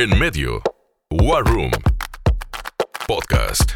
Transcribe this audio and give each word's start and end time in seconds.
En 0.00 0.16
medio, 0.16 0.62
War 1.10 1.42
Room 1.44 1.72
Podcast. 3.08 3.72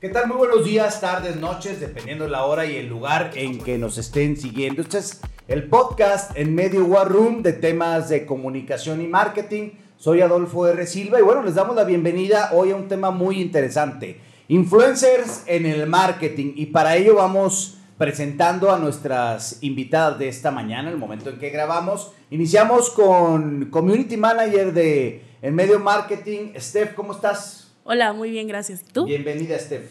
¿Qué 0.00 0.10
tal? 0.10 0.28
Muy 0.28 0.36
buenos 0.36 0.64
días, 0.64 1.00
tardes, 1.00 1.34
noches, 1.34 1.80
dependiendo 1.80 2.28
la 2.28 2.44
hora 2.44 2.66
y 2.66 2.76
el 2.76 2.86
lugar 2.86 3.32
en 3.34 3.58
que 3.58 3.78
nos 3.78 3.98
estén 3.98 4.36
siguiendo. 4.36 4.82
Este 4.82 4.98
es 4.98 5.20
el 5.48 5.64
podcast 5.64 6.30
en 6.38 6.54
medio 6.54 6.84
War 6.84 7.08
Room 7.08 7.42
de 7.42 7.52
temas 7.52 8.08
de 8.08 8.26
comunicación 8.26 9.02
y 9.02 9.08
marketing. 9.08 9.70
Soy 9.96 10.20
Adolfo 10.20 10.68
R. 10.68 10.86
Silva 10.86 11.18
y 11.18 11.24
bueno, 11.24 11.42
les 11.42 11.56
damos 11.56 11.74
la 11.74 11.82
bienvenida 11.82 12.50
hoy 12.52 12.70
a 12.70 12.76
un 12.76 12.86
tema 12.86 13.10
muy 13.10 13.40
interesante. 13.40 14.20
Influencers 14.46 15.42
en 15.46 15.66
el 15.66 15.88
marketing 15.88 16.52
y 16.54 16.66
para 16.66 16.94
ello 16.94 17.16
vamos 17.16 17.76
presentando 17.98 18.70
a 18.70 18.78
nuestras 18.78 19.62
invitadas 19.62 20.18
de 20.18 20.28
esta 20.28 20.50
mañana, 20.50 20.90
el 20.90 20.98
momento 20.98 21.30
en 21.30 21.38
que 21.38 21.50
grabamos. 21.50 22.12
Iniciamos 22.30 22.90
con 22.90 23.66
Community 23.70 24.16
Manager 24.16 24.72
de 24.72 25.22
En 25.40 25.54
Medio 25.54 25.80
Marketing. 25.80 26.52
Steph, 26.58 26.94
¿cómo 26.94 27.12
estás? 27.12 27.72
Hola, 27.84 28.12
muy 28.12 28.30
bien, 28.30 28.48
gracias. 28.48 28.82
¿Y 28.82 28.92
tú? 28.92 29.06
Bienvenida, 29.06 29.58
Steph. 29.58 29.90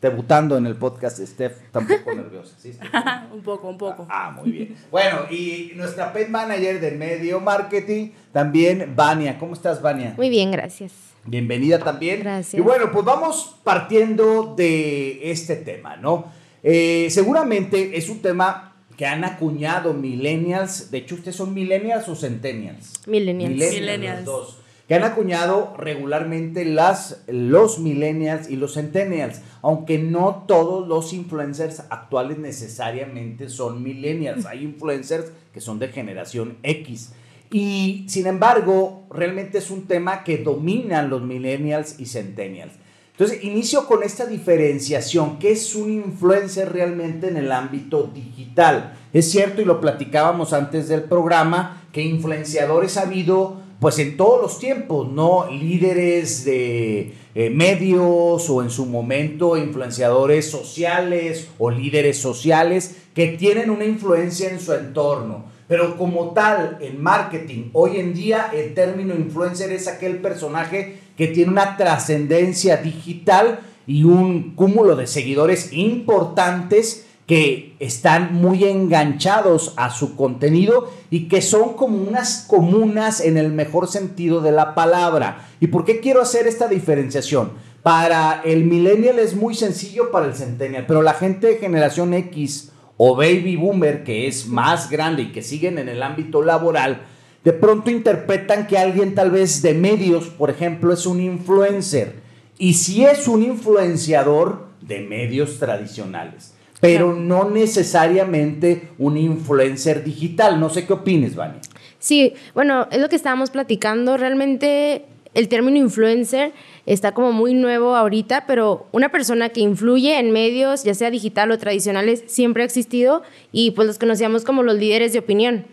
Debutando 0.00 0.56
en 0.56 0.66
el 0.66 0.76
podcast, 0.76 1.18
Steph, 1.20 1.70
tampoco 1.70 2.12
nerviosa, 2.14 2.54
¿sí? 2.58 2.72
Steph? 2.72 2.90
un 3.32 3.42
poco, 3.42 3.68
un 3.68 3.78
poco. 3.78 4.06
Ah, 4.08 4.30
muy 4.30 4.50
bien. 4.50 4.76
Bueno, 4.90 5.20
y 5.30 5.72
nuestra 5.74 6.12
pet 6.12 6.28
manager 6.28 6.80
de 6.80 6.90
medio 6.92 7.40
marketing, 7.40 8.10
también 8.32 8.94
Vania. 8.94 9.38
¿Cómo 9.38 9.54
estás, 9.54 9.80
Vania? 9.80 10.14
Muy 10.16 10.28
bien, 10.28 10.50
gracias. 10.50 10.92
Bienvenida 11.24 11.78
también. 11.78 12.20
Gracias. 12.20 12.54
Y 12.54 12.60
bueno, 12.60 12.90
pues 12.92 13.04
vamos 13.04 13.56
partiendo 13.62 14.54
de 14.56 15.30
este 15.30 15.56
tema, 15.56 15.96
¿no? 15.96 16.41
Eh, 16.62 17.08
seguramente 17.10 17.96
es 17.96 18.08
un 18.08 18.20
tema 18.20 18.72
que 18.96 19.06
han 19.06 19.24
acuñado 19.24 19.94
millennials. 19.94 20.90
De 20.90 20.98
hecho, 20.98 21.16
¿ustedes 21.16 21.36
son 21.36 21.54
millennials 21.54 22.08
o 22.08 22.14
centennials? 22.14 22.92
Millennials. 23.06 23.56
Millennials. 23.56 24.16
los 24.18 24.24
dos. 24.24 24.58
Que 24.86 24.96
han 24.96 25.04
acuñado 25.04 25.74
regularmente 25.78 26.64
las, 26.64 27.22
los 27.26 27.78
millennials 27.78 28.50
y 28.50 28.56
los 28.56 28.74
centennials. 28.74 29.40
Aunque 29.62 29.98
no 29.98 30.44
todos 30.46 30.86
los 30.86 31.12
influencers 31.12 31.84
actuales 31.88 32.38
necesariamente 32.38 33.48
son 33.48 33.82
millennials. 33.82 34.44
Hay 34.44 34.64
influencers 34.64 35.32
que 35.54 35.60
son 35.60 35.78
de 35.78 35.88
generación 35.88 36.58
X. 36.62 37.12
Y 37.50 38.04
sin 38.08 38.26
embargo, 38.26 39.06
realmente 39.10 39.58
es 39.58 39.70
un 39.70 39.86
tema 39.86 40.24
que 40.24 40.38
dominan 40.38 41.10
los 41.10 41.22
millennials 41.22 41.98
y 42.00 42.06
centennials. 42.06 42.72
Entonces, 43.12 43.44
inicio 43.44 43.86
con 43.86 44.02
esta 44.02 44.24
diferenciación. 44.24 45.38
¿Qué 45.38 45.52
es 45.52 45.74
un 45.74 45.90
influencer 45.90 46.72
realmente 46.72 47.28
en 47.28 47.36
el 47.36 47.52
ámbito 47.52 48.10
digital? 48.12 48.94
Es 49.12 49.30
cierto, 49.30 49.60
y 49.60 49.66
lo 49.66 49.80
platicábamos 49.80 50.52
antes 50.54 50.88
del 50.88 51.02
programa, 51.02 51.82
que 51.92 52.02
influenciadores 52.02 52.96
ha 52.96 53.02
habido 53.02 53.60
pues 53.80 53.98
en 53.98 54.16
todos 54.16 54.40
los 54.40 54.58
tiempos, 54.60 55.10
¿no? 55.10 55.50
Líderes 55.50 56.44
de 56.44 57.14
eh, 57.34 57.50
medios 57.50 58.48
o 58.48 58.62
en 58.62 58.70
su 58.70 58.86
momento 58.86 59.56
influenciadores 59.56 60.48
sociales 60.48 61.48
o 61.58 61.68
líderes 61.68 62.16
sociales 62.16 62.96
que 63.12 63.26
tienen 63.26 63.70
una 63.70 63.84
influencia 63.84 64.48
en 64.48 64.60
su 64.60 64.72
entorno. 64.72 65.46
Pero 65.66 65.96
como 65.96 66.30
tal, 66.30 66.78
en 66.80 67.02
marketing, 67.02 67.70
hoy 67.72 67.98
en 67.98 68.14
día 68.14 68.50
el 68.52 68.72
término 68.72 69.14
influencer 69.14 69.72
es 69.72 69.88
aquel 69.88 70.18
personaje 70.18 70.98
que 71.16 71.28
tiene 71.28 71.52
una 71.52 71.76
trascendencia 71.76 72.76
digital 72.78 73.60
y 73.86 74.04
un 74.04 74.54
cúmulo 74.54 74.96
de 74.96 75.06
seguidores 75.06 75.72
importantes 75.72 77.06
que 77.26 77.76
están 77.78 78.34
muy 78.34 78.64
enganchados 78.64 79.74
a 79.76 79.90
su 79.90 80.16
contenido 80.16 80.90
y 81.10 81.28
que 81.28 81.40
son 81.40 81.74
como 81.74 81.96
unas 81.98 82.44
comunas 82.48 83.20
en 83.20 83.36
el 83.36 83.52
mejor 83.52 83.88
sentido 83.88 84.40
de 84.40 84.52
la 84.52 84.74
palabra. 84.74 85.48
¿Y 85.60 85.68
por 85.68 85.84
qué 85.84 86.00
quiero 86.00 86.20
hacer 86.20 86.46
esta 86.46 86.68
diferenciación? 86.68 87.52
Para 87.82 88.42
el 88.44 88.64
millennial 88.64 89.18
es 89.18 89.34
muy 89.34 89.54
sencillo 89.54 90.10
para 90.10 90.26
el 90.26 90.34
centennial, 90.34 90.84
pero 90.86 91.02
la 91.02 91.14
gente 91.14 91.46
de 91.46 91.56
generación 91.56 92.14
X 92.14 92.72
o 92.96 93.16
baby 93.16 93.56
boomer, 93.56 94.04
que 94.04 94.26
es 94.26 94.46
más 94.46 94.90
grande 94.90 95.22
y 95.22 95.32
que 95.32 95.42
siguen 95.42 95.78
en 95.78 95.88
el 95.88 96.02
ámbito 96.02 96.42
laboral, 96.42 97.02
de 97.44 97.52
pronto 97.52 97.90
interpretan 97.90 98.66
que 98.66 98.78
alguien 98.78 99.14
tal 99.14 99.30
vez 99.30 99.62
de 99.62 99.74
medios, 99.74 100.28
por 100.28 100.50
ejemplo, 100.50 100.92
es 100.92 101.06
un 101.06 101.20
influencer. 101.20 102.14
Y 102.58 102.74
si 102.74 103.04
es 103.04 103.26
un 103.26 103.42
influenciador 103.42 104.68
de 104.80 105.00
medios 105.00 105.58
tradicionales, 105.58 106.54
pero 106.80 107.14
no 107.14 107.48
necesariamente 107.48 108.88
un 108.98 109.16
influencer 109.16 110.02
digital. 110.02 110.58
No 110.58 110.68
sé 110.68 110.84
qué 110.84 110.92
opines, 110.92 111.36
Vani. 111.36 111.58
Sí, 112.00 112.34
bueno, 112.54 112.88
es 112.90 113.00
lo 113.00 113.08
que 113.08 113.14
estábamos 113.14 113.50
platicando. 113.50 114.16
Realmente 114.16 115.04
el 115.34 115.48
término 115.48 115.78
influencer 115.78 116.52
está 116.84 117.12
como 117.12 117.32
muy 117.32 117.54
nuevo 117.54 117.94
ahorita, 117.94 118.46
pero 118.48 118.86
una 118.90 119.10
persona 119.10 119.50
que 119.50 119.60
influye 119.60 120.18
en 120.18 120.32
medios, 120.32 120.82
ya 120.82 120.94
sea 120.94 121.12
digital 121.12 121.52
o 121.52 121.58
tradicionales, 121.58 122.24
siempre 122.26 122.64
ha 122.64 122.66
existido 122.66 123.22
y 123.52 123.70
pues 123.70 123.86
los 123.86 123.98
conocíamos 123.98 124.42
como 124.42 124.64
los 124.64 124.76
líderes 124.76 125.12
de 125.12 125.20
opinión. 125.20 125.64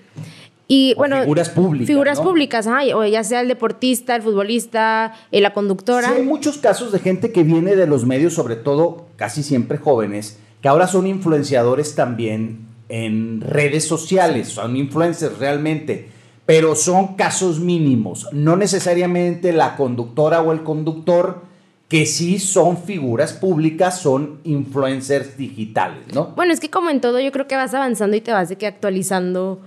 Y 0.71 0.93
O 0.93 0.99
bueno, 0.99 1.19
figuras 1.21 1.49
públicas, 1.49 1.87
Figuras 1.87 2.17
¿no? 2.19 2.23
públicas, 2.25 2.67
ajá, 2.67 2.95
o 2.95 3.03
ya 3.03 3.23
sea 3.23 3.41
el 3.41 3.47
deportista, 3.47 4.15
el 4.15 4.21
futbolista, 4.21 5.13
eh, 5.31 5.41
la 5.41 5.51
conductora. 5.51 6.09
Sí, 6.09 6.13
hay 6.17 6.23
muchos 6.23 6.59
casos 6.59 6.91
de 6.91 6.99
gente 6.99 7.31
que 7.31 7.41
viene 7.41 7.75
de 7.75 7.87
los 7.87 8.05
medios, 8.05 8.35
sobre 8.35 8.55
todo 8.55 9.07
casi 9.15 9.41
siempre 9.41 9.79
jóvenes, 9.79 10.37
que 10.61 10.67
ahora 10.67 10.85
son 10.85 11.07
influenciadores 11.07 11.95
también 11.95 12.67
en 12.87 13.41
redes 13.41 13.87
sociales, 13.87 14.49
son 14.49 14.77
influencers 14.77 15.39
realmente, 15.39 16.09
pero 16.45 16.75
son 16.75 17.15
casos 17.15 17.59
mínimos, 17.59 18.27
no 18.31 18.55
necesariamente 18.55 19.53
la 19.53 19.75
conductora 19.75 20.41
o 20.41 20.51
el 20.51 20.61
conductor, 20.63 21.41
que 21.87 22.05
sí 22.05 22.37
son 22.37 22.77
figuras 22.77 23.33
públicas, 23.33 23.99
son 23.99 24.39
influencers 24.43 25.35
digitales, 25.35 26.03
¿no? 26.13 26.33
Bueno, 26.35 26.53
es 26.53 26.59
que 26.59 26.69
como 26.69 26.91
en 26.91 27.01
todo, 27.01 27.19
yo 27.19 27.31
creo 27.31 27.47
que 27.47 27.55
vas 27.55 27.73
avanzando 27.73 28.15
y 28.15 28.21
te 28.21 28.31
vas 28.31 28.49
de 28.49 28.57
que 28.57 28.67
actualizando, 28.67 29.59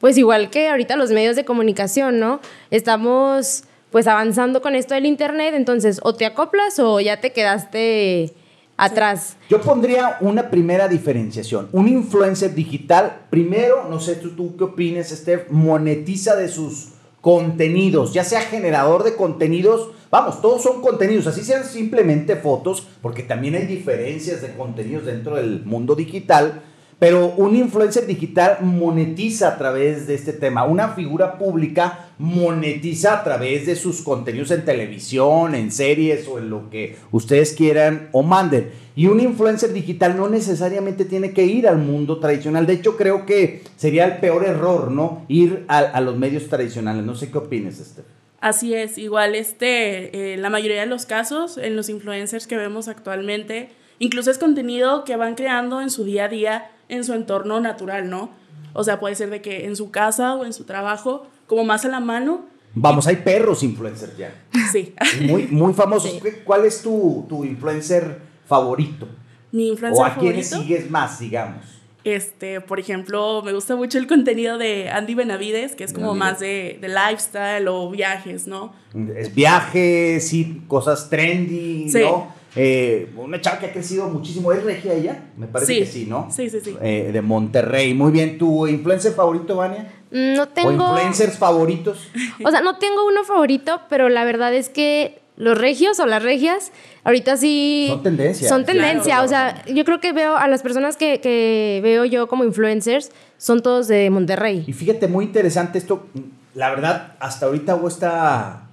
pues 0.00 0.16
igual 0.18 0.50
que 0.50 0.68
ahorita 0.68 0.96
los 0.96 1.10
medios 1.10 1.36
de 1.36 1.44
comunicación, 1.44 2.18
¿no? 2.18 2.40
Estamos 2.70 3.64
pues 3.90 4.06
avanzando 4.06 4.60
con 4.60 4.74
esto 4.74 4.94
del 4.94 5.06
internet, 5.06 5.54
entonces 5.54 6.00
o 6.02 6.14
te 6.14 6.26
acoplas 6.26 6.78
o 6.78 7.00
ya 7.00 7.20
te 7.20 7.32
quedaste 7.32 8.34
atrás. 8.76 9.36
Yo 9.50 9.60
pondría 9.60 10.18
una 10.20 10.50
primera 10.50 10.88
diferenciación. 10.88 11.68
Un 11.72 11.88
influencer 11.88 12.54
digital, 12.54 13.22
primero, 13.30 13.88
no 13.90 14.00
sé 14.00 14.14
tú, 14.16 14.30
tú 14.30 14.56
qué 14.56 14.64
opines, 14.64 15.08
Steph, 15.08 15.50
monetiza 15.50 16.36
de 16.36 16.48
sus 16.48 16.90
contenidos, 17.20 18.14
ya 18.14 18.22
sea 18.22 18.40
generador 18.40 19.02
de 19.02 19.16
contenidos, 19.16 19.90
vamos, 20.10 20.40
todos 20.40 20.62
son 20.62 20.80
contenidos, 20.80 21.26
así 21.26 21.42
sean 21.42 21.64
simplemente 21.64 22.36
fotos, 22.36 22.86
porque 23.02 23.24
también 23.24 23.56
hay 23.56 23.66
diferencias 23.66 24.40
de 24.40 24.54
contenidos 24.54 25.04
dentro 25.04 25.34
del 25.34 25.64
mundo 25.64 25.96
digital, 25.96 26.62
pero 26.98 27.28
un 27.36 27.54
influencer 27.54 28.06
digital 28.06 28.58
monetiza 28.60 29.48
a 29.48 29.58
través 29.58 30.06
de 30.06 30.14
este 30.14 30.32
tema. 30.32 30.64
Una 30.64 30.90
figura 30.90 31.38
pública 31.38 32.06
monetiza 32.18 33.14
a 33.14 33.24
través 33.24 33.66
de 33.66 33.76
sus 33.76 34.02
contenidos 34.02 34.50
en 34.50 34.64
televisión, 34.64 35.54
en 35.54 35.70
series 35.70 36.26
o 36.26 36.38
en 36.38 36.50
lo 36.50 36.70
que 36.70 36.96
ustedes 37.12 37.52
quieran 37.52 38.08
o 38.12 38.22
manden. 38.22 38.70
Y 38.96 39.06
un 39.06 39.20
influencer 39.20 39.72
digital 39.72 40.16
no 40.16 40.28
necesariamente 40.28 41.04
tiene 41.04 41.32
que 41.32 41.44
ir 41.44 41.68
al 41.68 41.78
mundo 41.78 42.18
tradicional. 42.18 42.66
De 42.66 42.72
hecho, 42.72 42.96
creo 42.96 43.26
que 43.26 43.62
sería 43.76 44.04
el 44.04 44.16
peor 44.16 44.44
error, 44.44 44.90
¿no? 44.90 45.24
Ir 45.28 45.64
a, 45.68 45.78
a 45.78 46.00
los 46.00 46.16
medios 46.16 46.48
tradicionales. 46.48 47.04
No 47.04 47.14
sé 47.14 47.30
qué 47.30 47.38
opines, 47.38 47.78
Esther. 47.78 48.04
Así 48.40 48.72
es, 48.72 48.98
igual 48.98 49.34
este, 49.34 50.34
eh, 50.34 50.36
la 50.36 50.48
mayoría 50.48 50.80
de 50.80 50.86
los 50.86 51.06
casos 51.06 51.58
en 51.58 51.74
los 51.74 51.88
influencers 51.88 52.46
que 52.46 52.56
vemos 52.56 52.86
actualmente, 52.86 53.70
incluso 53.98 54.30
es 54.30 54.38
contenido 54.38 55.04
que 55.04 55.16
van 55.16 55.34
creando 55.34 55.80
en 55.80 55.90
su 55.90 56.04
día 56.04 56.24
a 56.24 56.28
día, 56.28 56.70
en 56.88 57.04
su 57.04 57.14
entorno 57.14 57.60
natural, 57.60 58.08
¿no? 58.10 58.30
O 58.74 58.84
sea, 58.84 59.00
puede 59.00 59.14
ser 59.14 59.30
de 59.30 59.40
que 59.42 59.64
en 59.66 59.76
su 59.76 59.90
casa 59.90 60.34
o 60.34 60.44
en 60.44 60.52
su 60.52 60.64
trabajo, 60.64 61.26
como 61.46 61.64
más 61.64 61.84
a 61.84 61.88
la 61.88 62.00
mano. 62.00 62.46
Vamos, 62.74 63.06
hay 63.06 63.16
perros 63.16 63.62
influencers 63.62 64.16
ya. 64.16 64.32
Sí. 64.70 64.94
Muy, 65.22 65.46
muy 65.48 65.72
famosos. 65.72 66.12
¿Qué- 66.22 66.42
¿Cuál 66.44 66.64
es 66.66 66.82
tu, 66.82 67.24
tu 67.28 67.44
influencer 67.44 68.20
favorito? 68.46 69.08
Mi 69.50 69.70
¿O 69.70 69.72
influencer 69.72 70.04
a 70.06 70.14
quiénes 70.16 70.50
favorito, 70.50 70.68
sigues 70.74 70.90
más, 70.90 71.18
digamos? 71.18 71.64
este, 72.04 72.60
por 72.62 72.78
ejemplo, 72.80 73.42
me 73.44 73.52
gusta 73.52 73.76
mucho 73.76 73.98
el 73.98 74.06
contenido 74.06 74.56
de 74.56 74.88
Andy 74.88 75.14
Benavides, 75.14 75.74
que 75.74 75.84
es 75.84 75.92
como 75.92 76.12
Benavides. 76.14 76.32
más 76.32 76.40
de, 76.40 76.78
de 76.80 76.88
lifestyle 76.88 77.68
o 77.68 77.90
viajes, 77.90 78.46
¿no? 78.46 78.72
Es 79.16 79.34
viajes, 79.34 80.26
sí, 80.28 80.62
cosas 80.68 81.10
trendy, 81.10 81.90
Sí. 81.90 82.00
¿no? 82.00 82.32
Eh, 82.56 83.10
una 83.16 83.40
chava 83.40 83.58
que 83.58 83.66
ha 83.66 83.72
crecido 83.72 84.08
muchísimo. 84.08 84.52
¿Es 84.52 84.62
regia 84.64 84.92
ella? 84.94 85.24
Me 85.36 85.46
parece 85.46 85.74
Sí. 85.74 85.78
que 85.80 85.86
sí, 85.86 86.06
¿no? 86.08 86.28
Sí, 86.30 86.48
sí, 86.50 86.58
sí. 86.62 86.76
Eh, 86.80 87.10
de 87.12 87.22
Monterrey. 87.22 87.94
Muy 87.94 88.10
bien. 88.12 88.38
¿Tu 88.38 88.66
influencer 88.66 89.12
favorito, 89.12 89.56
Vania? 89.56 89.92
No 90.10 90.42
¿O 90.44 90.48
tengo... 90.48 90.70
influencers 90.72 91.36
favoritos? 91.38 92.08
O 92.44 92.50
sea, 92.50 92.60
no 92.62 92.78
tengo 92.78 93.06
uno 93.06 93.24
favorito, 93.24 93.80
pero 93.90 94.08
la 94.08 94.24
verdad 94.24 94.54
es 94.54 94.68
que 94.70 95.20
los 95.36 95.56
regios 95.56 96.00
o 96.00 96.06
las 96.06 96.22
regias, 96.22 96.72
ahorita 97.04 97.36
sí... 97.36 97.86
Son 97.90 98.02
tendencia. 98.02 98.48
Son 98.48 98.64
tendencia, 98.64 99.14
Claro. 99.20 99.24
o 99.24 99.28
sea, 99.28 99.64
yo 99.66 99.84
creo 99.84 100.00
que 100.00 100.12
veo 100.12 100.36
a 100.36 100.48
las 100.48 100.62
personas 100.62 100.96
que, 100.96 101.20
que 101.20 101.78
veo 101.82 102.04
yo 102.04 102.26
como 102.26 102.42
influencers, 102.42 103.12
son 103.36 103.62
todos 103.62 103.86
de 103.86 104.10
Monterrey. 104.10 104.64
Y 104.66 104.72
fíjate, 104.72 105.06
muy 105.06 105.26
interesante 105.26 105.78
esto. 105.78 106.06
La 106.54 106.70
verdad, 106.70 107.12
hasta 107.20 107.46
ahorita 107.46 107.72
hago 107.72 107.86
esta 107.86 108.67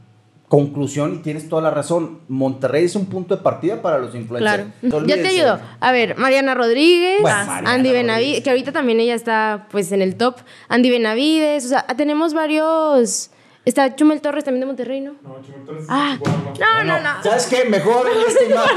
conclusión 0.47 1.15
y 1.15 1.17
tienes 1.19 1.49
toda 1.49 1.61
la 1.61 1.71
razón. 1.71 2.19
Monterrey 2.27 2.85
es 2.85 2.95
un 2.95 3.07
punto 3.07 3.35
de 3.35 3.41
partida 3.41 3.81
para 3.81 3.97
los 3.97 4.13
influencers. 4.15 4.55
Claro. 4.55 4.71
No 4.81 5.05
Yo 5.05 5.15
te 5.15 5.27
ayudo. 5.27 5.59
A 5.79 5.91
ver, 5.91 6.17
Mariana 6.17 6.53
Rodríguez, 6.53 7.21
Bueno, 7.21 7.37
Mariana 7.45 7.71
Andy. 7.73 7.91
Benavides, 7.91 8.43
que 8.43 8.49
ahorita 8.51 8.71
también 8.71 8.99
ella 8.99 9.15
está 9.15 9.67
pues 9.71 9.91
en 9.91 10.01
el 10.01 10.15
top. 10.15 10.37
Andy 10.67 10.89
Benavides, 10.89 11.65
o 11.65 11.69
sea, 11.69 11.85
tenemos 11.97 12.33
varios... 12.33 13.31
Está 13.65 13.95
Chumel 13.95 14.21
Torres 14.21 14.43
también 14.43 14.59
de 14.59 14.65
Monterrey, 14.67 15.01
¿no? 15.01 15.15
No, 15.23 15.41
Chumel 15.43 15.65
Torres 15.65 15.83
es 15.83 15.89
Ah, 15.89 16.19
no, 16.59 16.83
no, 16.83 16.99
no. 16.99 17.23
¿Sabes 17.23 17.47
qué? 17.47 17.67
Mejor 17.67 18.05
estimado. 18.27 18.67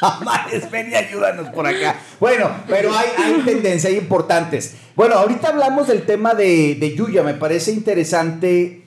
Amares, 0.00 0.70
ven 0.70 0.90
y 0.90 0.94
ayúdanos 0.94 1.50
por 1.50 1.66
acá. 1.66 1.96
Bueno, 2.18 2.50
pero 2.66 2.90
hay, 2.94 3.08
hay 3.18 3.42
tendencias 3.44 3.92
hay 3.92 3.98
importantes. 3.98 4.76
Bueno, 4.96 5.16
ahorita 5.16 5.48
hablamos 5.48 5.88
del 5.88 6.06
tema 6.06 6.32
de, 6.32 6.74
de 6.76 6.96
Yuya. 6.96 7.22
Me 7.22 7.34
parece 7.34 7.72
interesante 7.72 8.83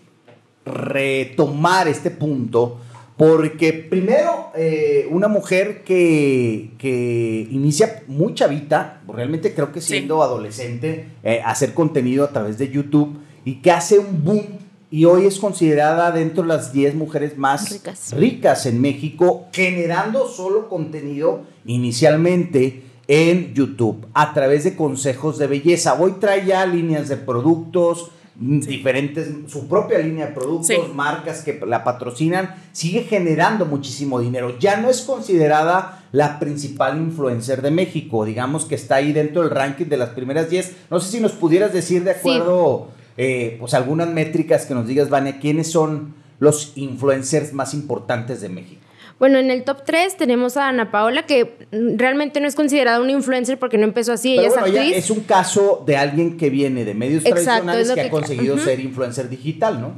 retomar 0.67 1.87
este 1.87 2.11
punto. 2.11 2.79
Porque 3.17 3.73
primero, 3.73 4.51
eh, 4.55 5.07
una 5.09 5.27
mujer 5.27 5.83
que, 5.83 6.69
que 6.77 7.47
inicia 7.49 8.03
muy 8.07 8.35
chavita, 8.35 9.01
realmente 9.11 9.55
creo 9.55 9.71
que 9.71 9.81
Sí. 9.81 9.93
siendo 9.93 10.21
adolescente, 10.21 11.07
eh, 11.23 11.41
hacer 11.43 11.73
contenido 11.73 12.23
a 12.25 12.29
través 12.31 12.59
de 12.59 12.69
YouTube 12.69 13.17
y 13.43 13.55
que 13.55 13.71
hace 13.71 13.97
un 13.97 14.23
boom 14.23 14.43
y 14.91 15.05
hoy 15.05 15.25
es 15.25 15.39
considerada 15.39 16.11
dentro 16.11 16.43
de 16.43 16.49
las 16.49 16.71
10 16.71 16.93
mujeres 16.93 17.37
más 17.37 17.71
Ricas. 17.71 18.13
ricas 18.15 18.65
en 18.67 18.79
México, 18.81 19.47
generando 19.51 20.27
solo 20.27 20.69
contenido 20.69 21.41
inicialmente 21.65 22.83
en 23.07 23.53
YouTube 23.53 24.05
a 24.13 24.33
través 24.33 24.63
de 24.63 24.75
consejos 24.75 25.37
de 25.39 25.47
belleza. 25.47 25.95
Hoy 25.99 26.15
trae 26.19 26.45
ya 26.45 26.65
líneas 26.67 27.07
de 27.09 27.17
productos, 27.17 28.11
diferentes, 28.39 29.29
su 29.47 29.67
propia 29.67 29.97
línea 29.99 30.27
de 30.27 30.33
productos, 30.33 30.67
Sí. 30.67 30.75
marcas 30.93 31.41
que 31.41 31.59
la 31.65 31.83
patrocinan, 31.83 32.55
sigue 32.71 33.03
generando 33.03 33.65
muchísimo 33.65 34.19
dinero. 34.19 34.57
Ya 34.59 34.77
no 34.77 34.89
es 34.89 35.01
considerada 35.01 36.03
la 36.11 36.39
principal 36.39 36.97
influencer 36.97 37.61
de 37.61 37.71
México, 37.71 38.25
digamos 38.25 38.65
que 38.65 38.75
está 38.75 38.95
ahí 38.95 39.11
dentro 39.11 39.41
del 39.41 39.51
ranking 39.51 39.85
de 39.85 39.97
las 39.97 40.09
primeras 40.09 40.49
10. 40.49 40.75
No 40.91 40.99
sé 40.99 41.11
si 41.11 41.19
nos 41.19 41.31
pudieras 41.31 41.73
decir 41.73 42.03
de 42.03 42.13
Sí. 42.13 42.19
acuerdo, 42.19 42.89
eh, 43.17 43.57
pues 43.59 43.73
algunas 43.73 44.09
métricas 44.09 44.65
que 44.65 44.75
nos 44.75 44.87
digas, 44.87 45.09
Vania, 45.09 45.39
quiénes 45.39 45.71
son 45.71 46.13
los 46.39 46.73
influencers 46.75 47.53
más 47.53 47.73
importantes 47.73 48.41
de 48.41 48.49
México. 48.49 48.81
Bueno, 49.19 49.39
en 49.39 49.49
el 49.49 49.63
top 49.63 49.83
3 49.83 50.15
tenemos 50.17 50.57
a 50.57 50.67
Ana 50.69 50.91
Paola, 50.91 51.25
que 51.25 51.55
realmente 51.71 52.39
no 52.39 52.47
es 52.47 52.53
considerada 52.55 53.01
una 53.01 53.11
influencer 53.13 53.57
porque 53.57 53.77
no 53.77 53.85
empezó 53.85 54.13
así, 54.13 54.33
ella 54.33 54.49
Pero 54.49 54.61
bueno, 54.61 54.77
actriz. 54.79 54.95
es 54.97 55.09
un 55.09 55.21
caso 55.21 55.83
de 55.87 55.97
alguien 55.97 56.37
que 56.37 56.49
viene 56.51 56.85
de 56.85 56.93
medios 56.93 57.25
Exacto, 57.25 57.41
tradicionales 57.65 57.87
que, 57.89 57.95
que- 57.95 58.01
ha 58.01 58.09
conseguido 58.11 58.57
ser 58.59 58.79
influencer 58.79 59.27
digital, 59.29 59.81
¿no? 59.81 59.93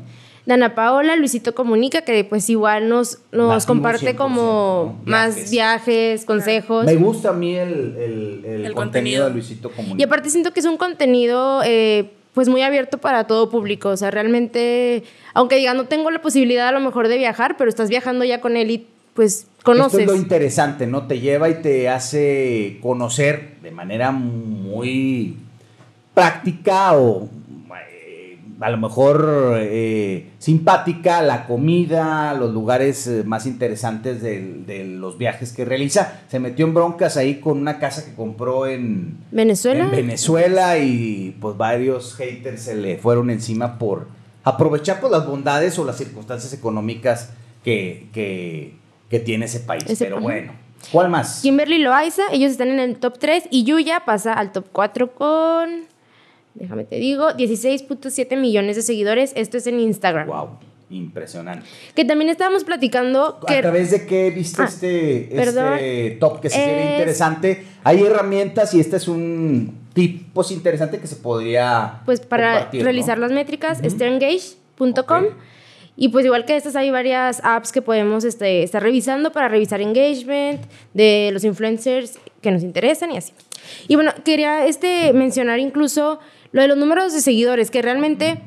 De 0.45 0.53
Ana 0.53 0.73
Paola, 0.73 1.15
Luisito 1.17 1.53
Comunica, 1.53 2.01
que 2.03 2.23
pues 2.23 2.49
igual 2.49 2.87
nos, 2.89 3.19
nos 3.33 3.65
comparte 3.65 4.13
100%, 4.13 4.15
como 4.15 5.01
¿no? 5.05 5.11
más 5.11 5.35
Viajes. 5.35 5.51
viajes, 5.51 6.25
consejos. 6.25 6.85
Me 6.85 6.95
gusta 6.95 7.29
a 7.29 7.33
mí 7.33 7.55
el, 7.55 7.95
el- 7.97 8.45
el 8.45 8.45
contenido 8.45 8.67
El 8.67 8.73
contenido. 8.73 9.25
de 9.27 9.31
Luisito 9.33 9.69
Comunica. 9.69 9.99
Y 10.01 10.03
aparte 10.05 10.29
siento 10.29 10.51
que 10.53 10.61
es 10.61 10.65
un 10.65 10.77
contenido 10.77 11.61
eh, 11.65 12.09
pues 12.33 12.47
muy 12.47 12.61
abierto 12.61 12.97
para 12.99 13.27
todo 13.27 13.49
público. 13.49 13.89
O 13.89 13.97
sea, 13.97 14.11
realmente, 14.11 15.03
aunque 15.33 15.57
diga, 15.57 15.73
no 15.73 15.85
tengo 15.85 16.09
la 16.09 16.21
posibilidad 16.21 16.69
a 16.69 16.71
lo 16.71 16.79
mejor 16.79 17.09
de 17.09 17.17
viajar, 17.17 17.57
pero 17.57 17.69
estás 17.69 17.89
viajando 17.89 18.23
ya 18.23 18.39
con 18.41 18.55
él 18.57 18.71
y 18.71 18.87
pues 19.13 19.47
Esto 19.57 19.63
conoces. 19.63 20.01
es 20.01 20.07
lo 20.07 20.15
interesante, 20.15 20.87
¿no? 20.87 21.07
Te 21.07 21.19
lleva 21.19 21.49
y 21.49 21.55
te 21.55 21.89
hace 21.89 22.79
conocer 22.81 23.57
de 23.61 23.71
manera 23.71 24.11
muy 24.11 25.37
práctica 26.13 26.93
o 26.97 27.29
eh, 27.91 28.37
a 28.59 28.69
lo 28.69 28.77
mejor 28.77 29.57
eh, 29.59 30.31
simpática 30.37 31.21
la 31.21 31.47
comida, 31.47 32.33
los 32.33 32.53
lugares 32.53 33.07
eh, 33.07 33.23
más 33.23 33.45
interesantes 33.45 34.21
de, 34.21 34.83
los 34.85 35.17
viajes 35.17 35.53
que 35.53 35.65
realiza. 35.65 36.21
Se 36.27 36.39
metió 36.39 36.65
en 36.65 36.73
broncas 36.73 37.17
ahí 37.17 37.39
con 37.39 37.57
una 37.57 37.79
casa 37.79 38.05
que 38.05 38.13
compró 38.13 38.67
en 38.67 39.17
Venezuela. 39.31 39.85
en 39.85 39.91
Venezuela 39.91 40.77
y 40.77 41.37
pues 41.39 41.55
varios 41.57 42.15
haters 42.15 42.63
se 42.63 42.75
le 42.75 42.97
fueron 42.97 43.29
encima 43.29 43.77
por 43.79 44.07
aprovechar 44.43 44.99
pues, 44.99 45.11
las 45.11 45.25
bondades 45.25 45.77
o 45.79 45.85
las 45.85 45.97
circunstancias 45.97 46.53
económicas 46.53 47.29
que, 47.63 48.07
que, 48.13 48.78
que 49.09 49.19
tiene 49.19 49.45
ese 49.45 49.59
país. 49.61 49.83
Ese- 49.87 50.05
Pero 50.05 50.19
bueno, 50.19 50.53
¿cuál 50.91 51.09
más? 51.09 51.41
Kimberly 51.41 51.79
Loaiza, 51.79 52.23
ellos 52.31 52.51
están 52.51 52.69
en 52.69 52.79
el 52.79 52.97
top 52.97 53.17
3 53.19 53.45
y 53.49 53.63
Yuya 53.63 54.03
pasa 54.05 54.33
al 54.33 54.51
top 54.51 54.65
4 54.71 55.11
con, 55.13 55.69
déjame 56.53 56.83
te 56.85 56.97
digo, 56.97 57.31
16.7 57.33 58.35
millones 58.37 58.75
de 58.75 58.81
seguidores. 58.81 59.33
Esto 59.35 59.57
es 59.57 59.67
en 59.67 59.79
Instagram. 59.79 60.27
Wow, 60.27 60.49
impresionante. 60.91 61.65
Que 61.95 62.05
también 62.05 62.29
estábamos 62.29 62.63
platicando 62.63 63.39
¿A 63.47 63.61
través 63.61 63.91
de 63.91 64.05
qué 64.05 64.29
viste 64.31 64.61
Ah, 64.61 64.65
este, 64.65 65.35
este 65.35 66.17
top 66.19 66.39
que 66.41 66.49
se 66.49 66.57
Es- 66.85 66.91
interesante? 66.91 67.65
Hay 67.83 68.01
herramientas 68.03 68.73
y 68.73 68.79
este 68.79 68.97
es 68.97 69.07
un 69.07 69.77
tip 69.93 70.27
pues, 70.33 70.51
interesante 70.51 70.99
que 70.99 71.07
se 71.07 71.15
podría 71.15 72.01
Pues 72.05 72.19
para 72.19 72.69
realizar 72.71 73.17
las 73.17 73.31
métricas. 73.31 73.79
Ok. 75.17 75.35
Y 76.01 76.07
pues 76.09 76.25
igual 76.25 76.45
que 76.45 76.55
estas 76.55 76.77
hay 76.77 76.91
varias 76.91 77.41
apps 77.43 77.73
que 77.73 77.81
podemos 77.81 78.23
este, 78.23 78.63
estar 78.63 78.81
revisando 78.81 79.33
para 79.33 79.49
revisar 79.49 79.81
engagement 79.81 80.61
de 80.93 81.29
los 81.33 81.43
influencers 81.43 82.17
que 82.41 82.51
nos 82.51 82.63
interesan 82.63 83.11
y 83.11 83.17
así. 83.17 83.33
Y 83.89 83.95
bueno, 83.95 84.13
quería 84.23 84.65
este, 84.65 85.11
mencionar 85.11 85.59
incluso 85.59 86.21
lo 86.53 86.61
de 86.61 86.69
los 86.69 86.77
números 86.77 87.11
de 87.13 87.19
seguidores, 87.19 87.69
que 87.69 87.81
realmente 87.81 88.39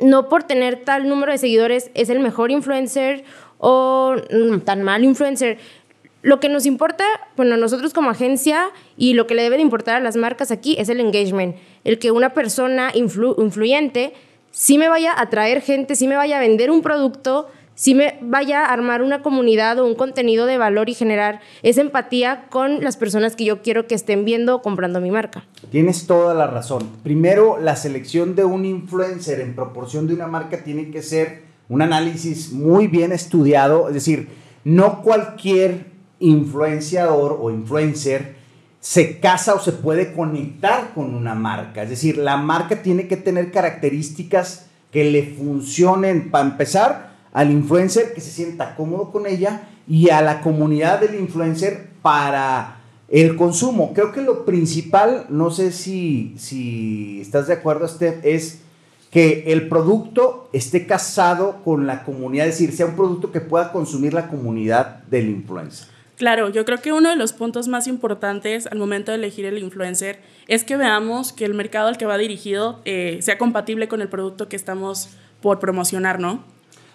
no 0.00 0.28
por 0.28 0.44
tener 0.44 0.76
tal 0.84 1.08
número 1.08 1.32
de 1.32 1.38
seguidores 1.38 1.90
es 1.94 2.08
el 2.08 2.20
mejor 2.20 2.52
influencer 2.52 3.24
o 3.58 4.14
mm, 4.30 4.60
tan 4.60 4.84
mal 4.84 5.02
influencer. 5.02 5.58
Lo 6.22 6.38
que 6.38 6.48
nos 6.48 6.66
importa, 6.66 7.04
bueno, 7.36 7.56
nosotros 7.56 7.94
como 7.94 8.10
agencia 8.10 8.70
y 8.96 9.14
lo 9.14 9.26
que 9.26 9.34
le 9.34 9.42
debe 9.42 9.56
de 9.56 9.62
importar 9.62 9.96
a 9.96 10.00
las 10.00 10.16
marcas 10.16 10.52
aquí 10.52 10.76
es 10.78 10.88
el 10.88 11.00
engagement, 11.00 11.56
el 11.82 11.98
que 11.98 12.12
una 12.12 12.32
persona 12.32 12.92
influ- 12.92 13.34
influyente 13.42 14.12
sí 14.56 14.78
me 14.78 14.88
vaya 14.88 15.12
a 15.20 15.28
traer 15.28 15.60
gente, 15.60 15.94
sí 15.96 16.08
me 16.08 16.16
vaya 16.16 16.38
a 16.38 16.40
vender 16.40 16.70
un 16.70 16.80
producto, 16.80 17.46
sí 17.74 17.94
me 17.94 18.18
vaya 18.22 18.64
a 18.64 18.72
armar 18.72 19.02
una 19.02 19.20
comunidad 19.20 19.78
o 19.78 19.86
un 19.86 19.94
contenido 19.94 20.46
de 20.46 20.56
valor 20.56 20.88
y 20.88 20.94
generar 20.94 21.40
esa 21.62 21.82
empatía 21.82 22.46
con 22.48 22.82
las 22.82 22.96
personas 22.96 23.36
que 23.36 23.44
yo 23.44 23.60
quiero 23.60 23.86
que 23.86 23.94
estén 23.94 24.24
viendo 24.24 24.56
o 24.56 24.62
comprando 24.62 24.98
mi 25.02 25.10
marca. 25.10 25.44
Tienes 25.70 26.06
toda 26.06 26.32
la 26.32 26.46
razón. 26.46 26.88
Primero, 27.02 27.58
la 27.60 27.76
selección 27.76 28.34
de 28.34 28.44
un 28.44 28.64
influencer 28.64 29.40
en 29.40 29.54
proporción 29.54 30.06
de 30.06 30.14
una 30.14 30.26
marca 30.26 30.64
tiene 30.64 30.90
que 30.90 31.02
ser 31.02 31.42
un 31.68 31.82
análisis 31.82 32.50
muy 32.50 32.86
bien 32.86 33.12
estudiado. 33.12 33.88
Es 33.88 33.94
decir, 33.94 34.30
no 34.64 35.02
cualquier 35.02 35.84
influenciador 36.18 37.38
o 37.38 37.50
influencer 37.50 38.35
se 38.86 39.18
casa 39.18 39.52
o 39.52 39.58
se 39.58 39.72
puede 39.72 40.12
conectar 40.12 40.92
con 40.94 41.12
una 41.12 41.34
marca. 41.34 41.82
Es 41.82 41.90
decir, 41.90 42.18
la 42.18 42.36
marca 42.36 42.82
tiene 42.82 43.08
que 43.08 43.16
tener 43.16 43.50
características 43.50 44.66
que 44.92 45.02
le 45.10 45.24
funcionen, 45.34 46.30
para 46.30 46.48
empezar, 46.50 47.10
al 47.32 47.50
influencer 47.50 48.14
que 48.14 48.20
se 48.20 48.30
sienta 48.30 48.76
cómodo 48.76 49.10
con 49.10 49.26
ella 49.26 49.62
y 49.88 50.10
a 50.10 50.22
la 50.22 50.40
comunidad 50.40 51.00
del 51.00 51.16
influencer 51.16 51.88
para 52.00 52.76
el 53.08 53.34
consumo. 53.34 53.92
Creo 53.92 54.12
que 54.12 54.22
lo 54.22 54.44
principal, 54.44 55.26
no 55.30 55.50
sé 55.50 55.72
si, 55.72 56.36
si 56.38 57.20
estás 57.20 57.48
de 57.48 57.54
acuerdo, 57.54 57.88
Steph, 57.88 58.24
es 58.24 58.60
que 59.10 59.46
el 59.48 59.68
producto 59.68 60.48
esté 60.52 60.86
casado 60.86 61.64
con 61.64 61.88
la 61.88 62.04
comunidad, 62.04 62.46
es 62.46 62.60
decir, 62.60 62.72
sea 62.72 62.86
un 62.86 62.94
producto 62.94 63.32
que 63.32 63.40
pueda 63.40 63.72
consumir 63.72 64.14
la 64.14 64.28
comunidad 64.28 65.02
del 65.10 65.28
influencer. 65.28 65.95
Claro, 66.16 66.48
yo 66.48 66.64
creo 66.64 66.80
que 66.80 66.92
uno 66.92 67.10
de 67.10 67.16
los 67.16 67.34
puntos 67.34 67.68
más 67.68 67.86
importantes 67.86 68.66
al 68.66 68.78
momento 68.78 69.12
de 69.12 69.18
elegir 69.18 69.44
el 69.44 69.58
influencer 69.58 70.20
es 70.48 70.64
que 70.64 70.76
veamos 70.76 71.34
que 71.34 71.44
el 71.44 71.52
mercado 71.52 71.88
al 71.88 71.98
que 71.98 72.06
va 72.06 72.16
dirigido 72.16 72.80
eh, 72.86 73.18
sea 73.20 73.36
compatible 73.36 73.86
con 73.86 74.00
el 74.00 74.08
producto 74.08 74.48
que 74.48 74.56
estamos 74.56 75.10
por 75.42 75.58
promocionar, 75.58 76.18
¿no? 76.18 76.42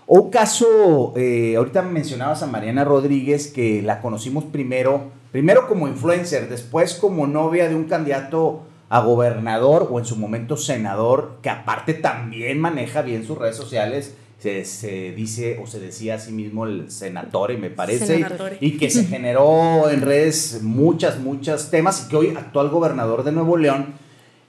O 0.08 0.32
caso, 0.32 1.13
eh, 1.16 1.56
ahorita 1.56 1.84
mencionabas 1.84 2.42
a 2.42 2.48
Mariana 2.48 2.84
Rodríguez, 2.84 3.48
que 3.48 3.82
la 3.84 4.01
conocimos 4.01 4.44
primero, 4.46 5.12
primero 5.32 5.68
como 5.68 5.88
influencer, 5.88 6.50
después 6.50 6.96
como 6.96 7.28
novia 7.28 7.70
de 7.70 7.75
un 7.75 7.86
candidato 7.86 8.63
a 8.90 9.01
gobernador 9.01 9.88
o 9.90 10.00
en 10.00 10.06
su 10.06 10.18
momento 10.18 10.58
senador, 10.58 11.38
que 11.42 11.50
aparte 11.50 11.94
también 11.94 12.60
maneja 12.60 13.04
bien 13.04 13.24
sus 13.24 13.38
redes 13.38 13.56
sociales. 13.56 14.16
Se, 14.41 14.65
se 14.65 15.12
dice 15.12 15.60
o 15.62 15.67
se 15.67 15.79
decía 15.79 16.15
a 16.15 16.19
sí 16.19 16.31
mismo 16.31 16.65
el 16.65 16.89
senatore, 16.89 17.57
me 17.57 17.69
parece, 17.69 18.07
Senatore. 18.07 18.57
y 18.60 18.71
que 18.77 18.89
se 18.89 19.05
generó 19.05 19.88
en 19.88 20.01
redes 20.01 20.62
muchas, 20.63 21.19
muchos 21.19 21.69
temas 21.69 22.03
y 22.03 22.10
que 22.10 22.15
hoy 22.15 22.29
actual 22.36 22.69
gobernador 22.69 23.24
de 23.24 23.31
Nuevo 23.31 23.55
León. 23.55 23.93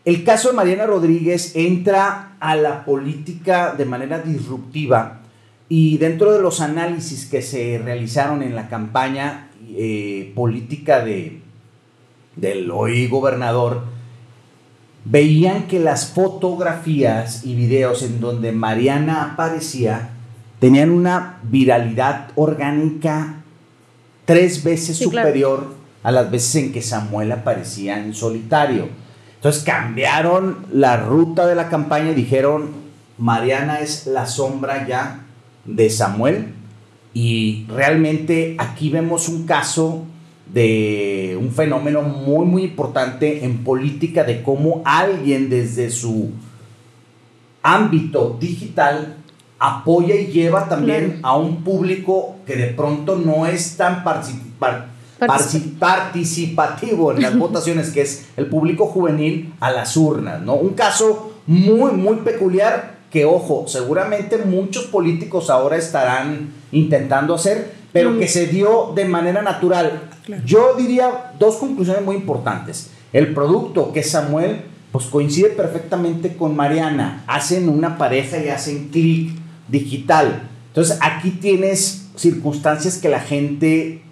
El 0.07 0.25
caso 0.25 0.49
de 0.49 0.57
Mariana 0.57 0.87
Rodríguez 0.87 1.55
entra 1.55 2.37
a 2.41 2.57
la 2.57 2.85
política 2.85 3.75
de 3.77 3.85
manera 3.85 4.19
disruptiva 4.19 5.21
Y 5.69 5.99
dentro 5.99 6.33
de 6.33 6.41
los 6.41 6.61
análisis 6.61 7.27
que 7.27 7.41
se 7.41 7.79
realizaron 7.79 8.43
en 8.43 8.55
la 8.55 8.69
campaña 8.69 9.51
eh, 9.75 10.33
política 10.35 11.05
de, 11.05 11.41
del 12.37 12.71
hoy 12.71 13.07
gobernador, 13.09 13.85
veían 15.05 15.67
que 15.67 15.81
las 15.81 16.07
fotografías 16.07 17.45
y 17.45 17.55
videos 17.55 18.03
en 18.03 18.21
donde 18.21 18.53
Mariana 18.53 19.33
aparecía 19.33 20.11
tenían 20.61 20.91
una 20.91 21.39
viralidad 21.43 22.29
orgánica 22.37 23.37
tres 24.25 24.63
veces 24.63 24.99
Sí, 24.99 25.09
claro. 25.09 25.29
superior 25.29 25.75
a 26.03 26.13
las 26.13 26.31
veces 26.31 26.57
en 26.57 26.73
que 26.73 26.83
Samuel 26.83 27.33
aparecía 27.33 27.99
en 27.99 28.15
solitario. 28.15 28.89
Entonces 29.37 29.65
cambiaron 29.65 30.67
la 30.73 30.97
ruta 30.97 31.47
de 31.47 31.57
la 31.57 31.69
campaña 31.69 32.13
y 32.13 32.15
dijeron, 32.15 32.71
Mariana 33.19 33.81
es 33.81 34.07
la 34.07 34.27
sombra 34.27 34.87
ya 34.87 35.25
de 35.65 35.91
Samuel. 35.91 36.55
Y 37.15 37.67
realmente 37.69 38.57
aquí 38.59 38.89
vemos 38.89 39.29
un 39.29 39.47
caso 39.47 40.05
de 40.53 41.39
un 41.41 41.51
fenómeno 41.51 42.03
muy, 42.03 42.45
muy 42.45 42.63
importante 42.65 43.45
en 43.45 43.65
política 43.65 44.23
de 44.25 44.43
cómo 44.43 44.83
alguien 44.85 45.49
desde 45.49 45.91
su 45.91 46.31
ámbito 47.63 48.37
digital 48.41 49.17
apoya 49.59 50.15
y 50.17 50.27
lleva 50.27 50.69
también 50.69 51.19
Claro. 51.21 51.27
a 51.29 51.37
un 51.37 51.63
público 51.63 52.37
que 52.47 52.57
de 52.57 52.67
pronto 52.69 53.17
no 53.17 53.47
es 53.47 53.77
tan 53.77 54.03
participar- 54.05 54.91
Particip- 55.21 55.79
participativo 55.79 57.13
en 57.13 57.23
las 57.23 57.39
votaciones, 57.39 57.91
que 57.91 58.01
es 58.03 58.27
el 58.37 58.47
público 58.47 58.87
juvenil 58.87 59.55
a 59.61 59.71
las 59.71 59.97
urnas, 59.97 60.43
¿no? 60.43 60.55
Un 60.55 60.71
caso 60.75 61.35
muy, 61.47 61.93
muy 61.93 62.17
peculiar 62.17 62.97
que, 63.11 63.25
ojo, 63.25 63.67
seguramente 63.69 64.39
muchos 64.39 64.85
políticos 64.87 65.49
ahora 65.49 65.77
estarán 65.77 66.49
intentando 66.73 67.35
hacer, 67.35 67.71
pero 67.93 68.11
Mm. 68.11 68.19
que 68.19 68.27
se 68.27 68.47
dio 68.49 68.91
de 68.97 69.05
manera 69.05 69.43
natural. 69.43 70.11
Yo 70.45 70.75
diría 70.77 71.33
dos 71.39 71.57
conclusiones 71.57 72.05
muy 72.05 72.17
importantes. 72.17 72.91
El 73.13 73.35
producto, 73.35 73.93
que 73.93 74.03
Samuel, 74.03 74.63
pues 74.93 75.07
coincide 75.07 75.51
perfectamente 75.51 76.37
con 76.37 76.55
Mariana. 76.55 77.25
Hacen 77.27 77.69
una 77.69 77.99
pareja 77.99 78.39
y 78.39 78.49
hacen 78.49 78.89
clic 78.89 79.33
digital. 79.69 80.49
Entonces 80.69 80.99
aquí 81.01 81.31
tienes 81.31 82.11
circunstancias 82.15 82.99
que 82.99 83.09
la 83.09 83.21
gente, 83.21 84.03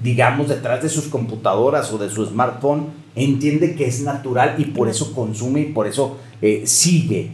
digamos, 0.00 0.48
detrás 0.48 0.82
de 0.82 0.88
sus 0.88 1.06
computadoras 1.06 1.92
o 1.92 1.98
de 1.98 2.08
su 2.08 2.24
smartphone, 2.24 2.88
entiende 3.14 3.74
que 3.74 3.86
es 3.86 4.02
natural 4.02 4.54
y 4.58 4.66
por 4.66 4.88
eso 4.88 5.14
consume 5.14 5.60
y 5.60 5.72
por 5.72 5.86
eso 5.86 6.18
eh, 6.40 6.62
sigue. 6.66 7.32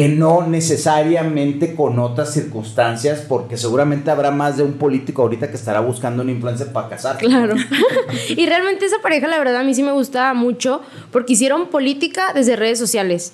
Que 0.00 0.08
no 0.08 0.46
necesariamente 0.46 1.74
con 1.74 1.98
otras 1.98 2.32
circunstancias, 2.32 3.24
porque 3.28 3.56
seguramente 3.58 4.10
habrá 4.10 4.30
más 4.30 4.56
de 4.56 4.62
un 4.62 4.74
político 4.74 5.22
ahorita 5.22 5.48
que 5.50 5.56
estará 5.56 5.80
buscando 5.80 6.22
un 6.22 6.30
influencer 6.30 6.72
para 6.72 6.88
casar. 6.88 7.18
Claro. 7.18 7.54
y 8.28 8.46
realmente 8.46 8.86
esa 8.86 8.96
pareja, 9.02 9.26
la 9.28 9.38
verdad, 9.38 9.56
a 9.58 9.62
mí 9.64 9.74
sí 9.74 9.82
me 9.82 9.92
gustaba 9.92 10.32
mucho 10.32 10.80
porque 11.12 11.34
hicieron 11.34 11.66
política 11.68 12.32
desde 12.34 12.56
redes 12.56 12.78
sociales. 12.78 13.32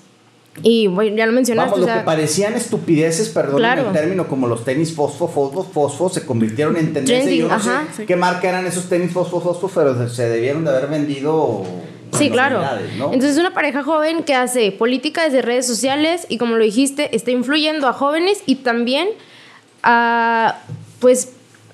Y 0.63 0.87
bueno, 0.87 1.17
ya 1.17 1.27
lo 1.27 1.33
mencionaste. 1.33 1.71
Vamos, 1.71 1.79
o 1.79 1.87
lo 1.87 1.93
sea, 1.93 2.01
que 2.03 2.07
parecían 2.07 2.55
estupideces, 2.55 3.29
perdón 3.29 3.59
Claro. 3.59 3.87
el 3.89 3.93
término, 3.93 4.27
como 4.27 4.47
los 4.49 4.65
tenis 4.65 4.93
fosfo, 4.95 5.29
fosfo, 5.29 5.63
fosfo, 5.63 6.09
se 6.09 6.25
convirtieron 6.25 6.77
en 6.79 6.95
tendencia. 6.95 7.19
Trending, 7.21 7.41
Yo 7.43 7.49
no 7.49 7.55
ajá. 7.55 7.85
sé 7.93 7.97
Sí. 7.99 8.07
qué 8.07 8.17
marca 8.17 8.49
eran 8.49 8.67
esos 8.67 8.89
tenis 8.89 9.13
fosfo, 9.13 9.41
fosfo, 9.41 9.71
pero 9.75 10.09
se 10.09 10.29
debieron 10.29 10.65
de 10.65 10.71
haber 10.71 10.89
vendido. 10.89 11.63
Sí, 12.19 12.31
claro. 12.31 12.63
¿no? 12.99 13.07
Entonces 13.07 13.33
es 13.33 13.39
una 13.39 13.53
pareja 13.55 13.83
joven 13.83 14.23
que 14.25 14.35
hace 14.35 14.73
política 14.73 15.25
desde 15.25 15.43
redes 15.43 15.67
sociales 15.67 16.27
y 16.29 16.39
como 16.39 16.57
lo 16.57 16.65
dijiste, 16.65 17.15
está 17.17 17.31
influyendo 17.31 17.87
a 17.89 17.93
jóvenes 17.93 18.43
y 18.47 18.57
también 18.57 19.09
a 19.83 20.57
pues 21.01 21.33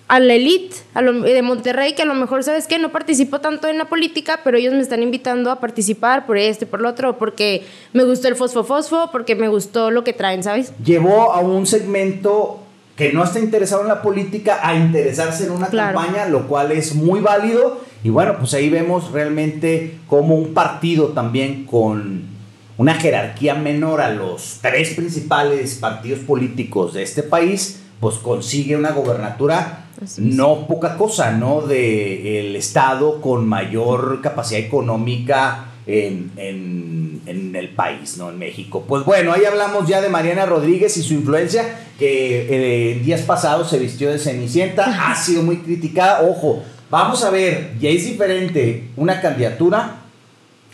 a 0.08 0.20
la 0.20 0.34
elite 0.34 0.76
a 0.94 1.00
lo- 1.00 1.20
de 1.22 1.40
Monterrey 1.42 1.94
que 1.94 2.02
a 2.02 2.04
lo 2.04 2.14
mejor 2.14 2.42
sabes 2.44 2.66
que 2.66 2.78
no 2.78 2.90
participo 2.92 3.40
tanto 3.40 3.68
en 3.68 3.78
la 3.78 3.86
política, 3.86 4.40
pero 4.44 4.58
ellos 4.58 4.74
me 4.74 4.80
están 4.80 5.02
invitando 5.02 5.50
a 5.50 5.58
participar 5.60 6.26
por 6.26 6.36
esto 6.36 6.64
y 6.64 6.68
por 6.68 6.80
lo 6.82 6.88
otro 6.90 7.16
porque 7.16 7.64
me 7.94 8.04
gustó 8.04 8.28
el 8.28 8.36
fosfo 8.36 8.64
fosfo, 8.64 9.08
porque 9.10 9.34
me 9.36 9.48
gustó 9.48 9.90
lo 9.90 10.04
que 10.04 10.12
traen, 10.12 10.42
¿sabes? 10.42 10.72
Llevó 10.84 11.32
a 11.32 11.40
un 11.40 11.66
segmento 11.66 12.58
que 12.96 13.10
no 13.12 13.24
está 13.24 13.38
interesado 13.38 13.80
en 13.82 13.88
la 13.88 14.02
política 14.02 14.60
a 14.62 14.74
interesarse 14.74 15.44
en 15.46 15.52
una 15.52 15.68
Claro. 15.68 15.98
campaña, 15.98 16.26
lo 16.26 16.46
cual 16.46 16.72
es 16.72 16.94
muy 16.94 17.20
válido. 17.20 17.80
Y 18.04 18.10
bueno, 18.10 18.36
pues 18.38 18.52
ahí 18.54 18.68
vemos 18.68 19.12
realmente 19.12 19.98
como 20.08 20.34
un 20.34 20.54
partido 20.54 21.08
también 21.08 21.64
con 21.66 22.22
una 22.78 22.94
jerarquía 22.94 23.54
menor 23.54 24.00
a 24.00 24.12
los 24.12 24.58
tres 24.60 24.94
principales 24.94 25.76
partidos 25.76 26.20
políticos 26.20 26.94
de 26.94 27.02
este 27.02 27.22
país, 27.22 27.80
pues 28.00 28.16
consigue 28.16 28.76
una 28.76 28.90
gobernatura 28.90 29.78
no 30.18 30.66
poca 30.66 30.96
cosa, 30.96 31.30
¿no? 31.30 31.60
De 31.60 32.40
el 32.40 32.56
estado 32.56 33.20
con 33.20 33.46
mayor 33.46 34.20
capacidad 34.20 34.60
económica 34.60 35.66
en, 35.86 36.32
en- 36.36 37.20
en 37.26 37.54
el 37.54 37.68
país, 37.68 38.16
¿no? 38.18 38.30
En 38.30 38.38
México. 38.38 38.84
Pues 38.88 39.04
bueno, 39.04 39.32
ahí 39.32 39.44
hablamos 39.44 39.86
ya 39.86 40.00
de 40.00 40.08
Mariana 40.08 40.44
Rodríguez 40.44 40.96
y 40.96 41.02
su 41.04 41.14
influencia, 41.14 41.78
que 42.00 42.48
eh, 42.90 42.98
días 42.98 43.20
pasados 43.20 43.70
se 43.70 43.78
vistió 43.78 44.10
de 44.10 44.18
Cenicienta, 44.18 45.08
ha 45.10 45.14
sido 45.14 45.44
muy 45.44 45.58
criticada. 45.58 46.22
Ojo, 46.28 46.64
vamos 46.92 47.24
a 47.24 47.30
ver, 47.30 47.72
ya 47.80 47.88
es 47.88 48.04
diferente 48.04 48.90
una 48.96 49.20
candidatura 49.22 49.96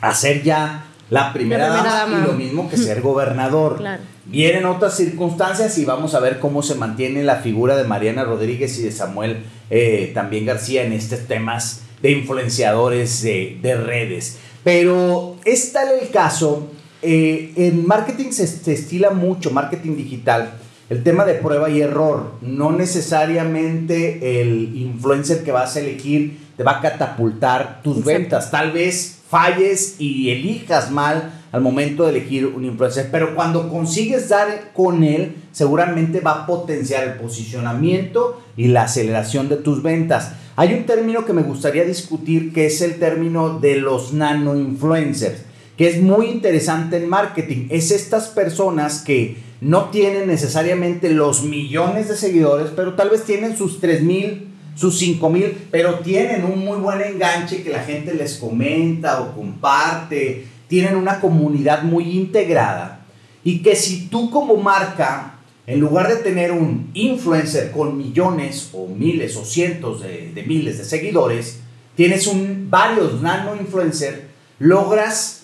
a 0.00 0.14
ser 0.14 0.42
ya 0.42 0.84
la 1.10 1.32
primera, 1.32 1.68
La 1.68 1.74
primera 1.76 1.94
dama, 1.96 2.16
dama. 2.16 2.24
y 2.24 2.26
lo 2.26 2.36
mismo 2.36 2.68
que 2.68 2.76
ser 2.76 3.00
gobernador. 3.00 3.76
Claro. 3.78 4.02
Vienen 4.26 4.66
otras 4.66 4.94
circunstancias 4.94 5.78
y 5.78 5.86
vamos 5.86 6.14
a 6.14 6.20
ver 6.20 6.38
cómo 6.38 6.62
se 6.62 6.74
mantiene 6.74 7.22
la 7.22 7.36
figura 7.36 7.76
de 7.78 7.84
Mariana 7.84 8.24
Rodríguez 8.24 8.78
y 8.78 8.82
de 8.82 8.92
Samuel 8.92 9.38
eh, 9.70 10.10
también 10.12 10.44
García 10.44 10.82
en 10.84 10.92
estos 10.92 11.20
temas 11.20 11.84
de 12.02 12.10
influenciadores 12.10 13.22
de, 13.22 13.58
de 13.62 13.76
redes. 13.76 14.36
Pero 14.64 15.36
es 15.46 15.72
tal 15.72 15.88
el 15.98 16.10
caso, 16.10 16.68
eh, 17.00 17.52
en 17.56 17.86
marketing 17.86 18.32
se, 18.32 18.46
se 18.46 18.72
estila 18.74 19.10
mucho, 19.12 19.50
marketing 19.50 19.96
digital, 19.96 20.52
el 20.90 21.02
tema 21.02 21.24
de 21.24 21.34
prueba 21.34 21.68
y 21.70 21.80
error. 21.80 22.32
No 22.40 22.72
necesariamente 22.72 24.40
el 24.40 24.76
influencer 24.76 25.44
que 25.44 25.52
vas 25.52 25.76
a 25.76 25.80
elegir 25.80 26.38
te 26.56 26.64
va 26.64 26.78
a 26.78 26.80
catapultar 26.80 27.82
tus 27.82 27.98
Exacto. 27.98 28.18
ventas. 28.18 28.50
Tal 28.50 28.72
vez 28.72 29.18
falles 29.28 29.96
y 29.98 30.30
elijas 30.30 30.90
mal 30.90 31.32
al 31.52 31.60
momento 31.60 32.04
de 32.04 32.10
elegir 32.10 32.46
un 32.46 32.64
influencer, 32.64 33.08
pero 33.10 33.34
cuando 33.34 33.68
consigues 33.68 34.28
dar 34.28 34.72
con 34.74 35.02
él, 35.02 35.36
seguramente 35.52 36.20
va 36.20 36.32
a 36.32 36.46
potenciar 36.46 37.04
el 37.04 37.14
posicionamiento 37.14 38.42
y 38.56 38.68
la 38.68 38.82
aceleración 38.82 39.48
de 39.48 39.56
tus 39.56 39.82
ventas. 39.82 40.32
Hay 40.56 40.74
un 40.74 40.84
término 40.84 41.24
que 41.24 41.32
me 41.32 41.42
gustaría 41.42 41.84
discutir 41.84 42.52
que 42.52 42.66
es 42.66 42.82
el 42.82 42.98
término 42.98 43.60
de 43.60 43.76
los 43.76 44.12
nano 44.12 44.56
influencers, 44.56 45.42
que 45.76 45.88
es 45.88 46.02
muy 46.02 46.26
interesante 46.26 46.96
en 46.96 47.08
marketing. 47.08 47.68
Es 47.70 47.92
estas 47.92 48.28
personas 48.28 49.02
que 49.02 49.36
no 49.60 49.86
tienen 49.86 50.28
necesariamente 50.28 51.10
los 51.10 51.42
millones 51.42 52.08
de 52.08 52.16
seguidores, 52.16 52.70
pero 52.74 52.94
tal 52.94 53.10
vez 53.10 53.24
tienen 53.24 53.56
sus 53.56 53.80
3 53.80 54.02
mil, 54.02 54.48
sus 54.76 54.98
5 54.98 55.28
mil, 55.30 55.56
pero 55.70 56.00
tienen 56.00 56.44
un 56.44 56.60
muy 56.60 56.78
buen 56.78 57.00
enganche 57.00 57.62
que 57.62 57.70
la 57.70 57.82
gente 57.82 58.14
les 58.14 58.36
comenta 58.36 59.20
o 59.20 59.34
comparte, 59.34 60.46
tienen 60.68 60.96
una 60.96 61.20
comunidad 61.20 61.82
muy 61.82 62.16
integrada. 62.16 63.06
Y 63.42 63.62
que 63.62 63.74
si 63.74 64.08
tú 64.08 64.30
como 64.30 64.56
marca, 64.56 65.34
en 65.66 65.80
lugar 65.80 66.08
de 66.08 66.16
tener 66.16 66.52
un 66.52 66.90
influencer 66.94 67.72
con 67.72 67.96
millones 67.96 68.70
o 68.72 68.86
miles 68.86 69.36
o 69.36 69.44
cientos 69.44 70.02
de, 70.02 70.32
de 70.32 70.42
miles 70.44 70.78
de 70.78 70.84
seguidores, 70.84 71.60
tienes 71.96 72.26
un, 72.26 72.68
varios 72.70 73.20
nano 73.20 73.56
influencers, 73.56 74.18
logras 74.60 75.37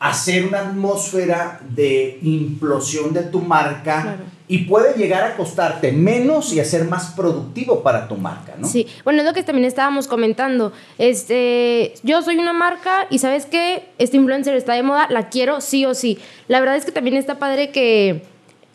hacer 0.00 0.46
una 0.46 0.60
atmósfera 0.60 1.60
de 1.68 2.18
implosión 2.22 3.12
de 3.12 3.22
tu 3.24 3.40
marca 3.40 4.00
Claro. 4.02 4.22
y 4.48 4.58
puede 4.64 4.94
llegar 4.96 5.22
a 5.24 5.36
costarte 5.36 5.92
menos 5.92 6.52
y 6.54 6.58
a 6.60 6.64
ser 6.64 6.84
más 6.86 7.12
productivo 7.12 7.82
para 7.82 8.08
tu 8.08 8.16
marca, 8.16 8.54
¿no? 8.58 8.66
Sí, 8.66 8.86
bueno, 9.04 9.20
es 9.20 9.26
lo 9.26 9.34
que 9.34 9.42
también 9.42 9.66
estábamos 9.66 10.08
comentando. 10.08 10.72
Este, 10.98 11.92
yo 12.02 12.22
soy 12.22 12.36
una 12.38 12.54
marca 12.54 13.06
y 13.10 13.18
sabes 13.18 13.44
que 13.46 13.84
este 13.98 14.16
influencer 14.16 14.54
está 14.56 14.72
de 14.72 14.82
moda, 14.82 15.06
la 15.10 15.28
quiero 15.28 15.60
sí 15.60 15.84
o 15.84 15.94
sí. 15.94 16.18
La 16.48 16.60
verdad 16.60 16.76
es 16.76 16.86
que 16.86 16.92
también 16.92 17.16
está 17.16 17.38
padre 17.38 17.70
que 17.70 18.22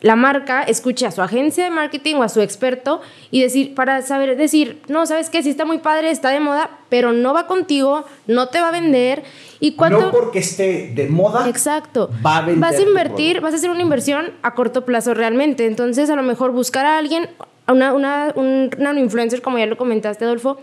la 0.06 0.16
marca 0.16 0.62
escuche 0.62 1.08
a 1.08 1.12
su 1.12 1.24
agencia 1.24 1.64
de 1.64 1.72
marketing 1.72 2.18
o 2.18 2.22
a 2.22 2.30
su 2.30 2.40
experto 2.40 3.02
y 3.32 3.42
decir, 3.42 3.74
para 3.74 4.04
saber 4.04 4.38
decir, 4.38 4.80
no, 4.88 5.08
sabes 5.08 5.32
qué, 5.32 5.42
sí 5.42 5.50
está 5.50 5.66
muy 5.66 5.80
padre, 5.80 6.12
está 6.12 6.30
de 6.30 6.40
moda, 6.40 6.70
pero 6.90 7.12
no 7.12 7.34
va 7.34 7.48
contigo, 7.48 8.06
no 8.28 8.50
te 8.50 8.62
va 8.62 8.68
a 8.68 8.72
vender. 8.72 9.24
¿Y 9.60 9.72
cuánto? 9.72 10.02
No 10.02 10.12
porque 10.12 10.38
esté 10.38 10.92
de 10.94 11.08
moda, 11.08 11.50
Exacto. 11.50 12.12
va 12.24 12.38
a 12.38 12.42
vender 12.42 12.60
Vas 12.60 12.78
a 12.78 12.84
invertir, 12.84 13.42
vas 13.42 13.56
a 13.56 13.58
hacer 13.58 13.72
una 13.72 13.82
inversión 13.82 14.32
a 14.44 14.54
corto 14.54 14.86
plazo 14.86 15.16
realmente. 15.16 15.66
Entonces, 15.66 16.08
a 16.12 16.16
lo 16.16 16.22
mejor 16.22 16.52
buscar 16.52 16.86
a 16.86 17.00
alguien, 17.00 17.28
a 17.66 17.74
una, 17.74 17.92
una, 17.96 18.32
un 18.36 18.70
nano 18.78 19.00
influencer, 19.00 19.42
como 19.42 19.58
ya 19.58 19.66
lo 19.66 19.76
comentaste, 19.76 20.24
Adolfo, 20.24 20.60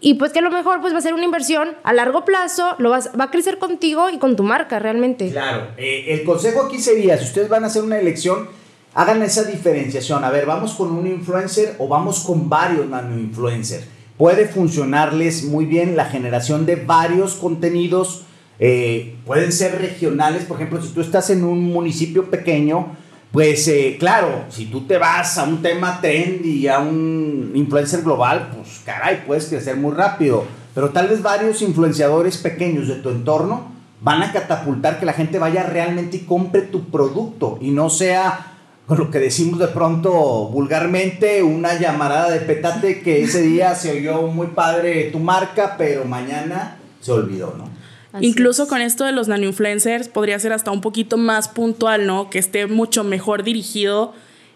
y 0.00 0.14
pues 0.14 0.32
que 0.32 0.38
a 0.38 0.42
lo 0.42 0.52
mejor 0.52 0.80
pues 0.80 0.94
va 0.94 0.98
a 0.98 1.02
ser 1.02 1.14
una 1.14 1.24
inversión 1.24 1.70
a 1.82 1.92
largo 1.92 2.24
plazo, 2.24 2.76
lo 2.78 2.90
vas, 2.90 3.10
va 3.18 3.24
a 3.24 3.30
crecer 3.32 3.58
contigo 3.58 4.08
y 4.08 4.18
con 4.18 4.36
tu 4.36 4.44
marca 4.44 4.78
realmente. 4.78 5.32
Claro, 5.32 5.72
eh, 5.76 6.04
el 6.10 6.22
consejo 6.22 6.62
aquí 6.62 6.78
sería, 6.78 7.18
si 7.18 7.24
ustedes 7.24 7.48
van 7.48 7.64
a 7.64 7.66
hacer 7.66 7.82
una 7.82 7.98
elección, 7.98 8.56
hagan 8.94 9.22
esa 9.22 9.44
diferenciación. 9.44 10.24
A 10.24 10.30
ver, 10.30 10.46
¿vamos 10.46 10.74
con 10.74 10.90
un 10.92 11.06
influencer 11.06 11.76
o 11.78 11.88
vamos 11.88 12.20
con 12.20 12.48
varios 12.48 12.88
nano 12.88 13.18
influencers? 13.18 13.84
Puede 14.16 14.48
funcionarles 14.48 15.44
muy 15.44 15.66
bien 15.66 15.96
la 15.96 16.06
generación 16.06 16.66
de 16.66 16.76
varios 16.76 17.34
contenidos. 17.34 18.22
eh, 18.60 19.14
pueden 19.24 19.52
ser 19.52 19.80
regionales, 19.80 20.44
por 20.44 20.56
ejemplo, 20.56 20.82
si 20.82 20.88
tú 20.88 21.00
estás 21.00 21.30
en 21.30 21.44
un 21.44 21.62
municipio 21.72 22.28
pequeño, 22.28 22.96
pues 23.30 23.68
eh, 23.68 23.96
claro, 24.00 24.46
si 24.48 24.66
tú 24.66 24.86
te 24.86 24.98
vas 24.98 25.38
a 25.38 25.44
un 25.44 25.62
tema 25.62 26.00
trendy, 26.00 26.66
a 26.66 26.80
un 26.80 27.52
influencer 27.54 28.02
global, 28.02 28.50
pues 28.54 28.80
caray, 28.84 29.22
puedes 29.26 29.46
crecer 29.46 29.76
muy 29.76 29.92
rápido. 29.92 30.44
Pero 30.74 30.90
tal 30.90 31.08
vez 31.08 31.22
varios 31.22 31.60
influenciadores 31.62 32.38
pequeños 32.38 32.88
de 32.88 32.96
tu 32.96 33.10
entorno 33.10 33.72
van 34.00 34.22
a 34.22 34.32
catapultar 34.32 34.98
que 34.98 35.06
la 35.06 35.12
gente 35.12 35.38
vaya 35.38 35.62
realmente 35.64 36.18
y 36.18 36.20
compre 36.20 36.62
tu 36.62 36.84
producto 36.84 37.58
y 37.60 37.70
no 37.70 37.90
sea 37.90 38.57
con 38.88 38.98
lo 38.98 39.10
que 39.10 39.18
decimos 39.18 39.58
de 39.58 39.68
pronto 39.68 40.48
vulgarmente, 40.48 41.42
una 41.42 41.78
llamarada 41.78 42.30
de 42.30 42.40
petate 42.40 43.02
que 43.02 43.22
ese 43.22 43.42
día 43.42 43.74
se 43.74 43.98
oyó 43.98 44.22
muy 44.28 44.46
padre 44.48 45.10
tu 45.12 45.18
marca, 45.18 45.74
pero 45.76 46.06
mañana 46.06 46.78
se 46.98 47.12
olvidó, 47.12 47.54
¿no? 47.58 47.68
Así 48.14 48.24
Incluso 48.24 48.62
es. 48.62 48.68
con 48.70 48.80
esto 48.80 49.04
de 49.04 49.12
los 49.12 49.28
nano-influencers 49.28 50.08
podría 50.08 50.38
ser 50.38 50.54
hasta 50.54 50.70
un 50.70 50.80
poquito 50.80 51.18
más 51.18 51.48
puntual, 51.48 52.06
¿no? 52.06 52.30
Que 52.30 52.38
esté 52.38 52.66
mucho 52.66 53.04
mejor 53.04 53.42
dirigido 53.42 54.14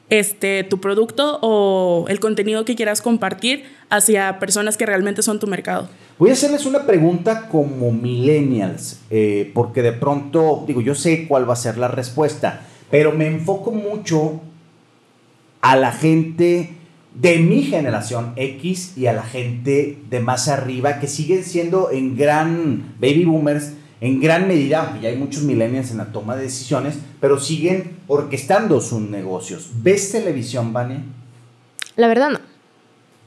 este, 0.09 0.65
tu 0.65 0.81
producto 0.81 1.39
o 1.43 2.07
el 2.09 2.19
contenido 2.19 2.65
que 2.65 2.75
quieras 2.75 3.03
compartir 3.03 3.65
hacia 3.91 4.39
personas 4.39 4.79
que 4.79 4.87
realmente 4.87 5.21
son 5.21 5.41
tu 5.41 5.47
mercado. 5.47 5.91
Voy 6.19 6.31
a 6.31 6.33
hacerles 6.33 6.65
una 6.65 6.87
pregunta 6.87 7.49
como 7.49 7.93
millennials, 7.93 9.01
eh, 9.11 9.51
porque 9.53 9.83
de 9.83 9.93
pronto, 9.93 10.65
digo, 10.67 10.81
yo 10.81 10.95
sé 10.95 11.27
cuál 11.29 11.47
va 11.47 11.53
a 11.53 11.57
ser 11.57 11.77
la 11.77 11.89
respuesta, 11.89 12.63
pero 12.93 13.13
me 13.13 13.27
enfoco 13.27 13.71
mucho 13.71 14.43
a 15.63 15.77
la 15.77 15.93
gente 15.93 16.75
de 17.15 17.39
mi 17.39 17.63
generación 17.63 18.35
X 18.37 18.99
y 18.99 19.07
a 19.07 19.15
la 19.15 19.23
gente 19.23 19.99
de 20.11 20.21
más 20.21 20.49
arriba 20.49 21.01
que 21.01 21.07
siguen 21.07 21.43
siendo 21.43 21.91
en 21.91 22.19
gran 22.19 22.95
baby 23.01 23.25
boomers, 23.25 23.73
en 24.03 24.21
gran 24.21 24.47
medida, 24.47 24.83
aunque 24.83 25.01
ya 25.01 25.09
hay 25.09 25.17
muchos 25.17 25.43
millennials 25.43 25.91
en 25.91 25.97
la 25.97 26.13
toma 26.13 26.37
de 26.37 26.43
decisiones, 26.43 26.99
pero 27.19 27.41
siguen 27.41 27.97
orquestando 28.09 28.79
sus 28.83 29.01
negocios. 29.01 29.71
¿Ves 29.83 30.13
televisión, 30.13 30.75
Vania? 30.75 31.03
La 31.97 32.09
verdad 32.09 32.29
no. 32.29 32.41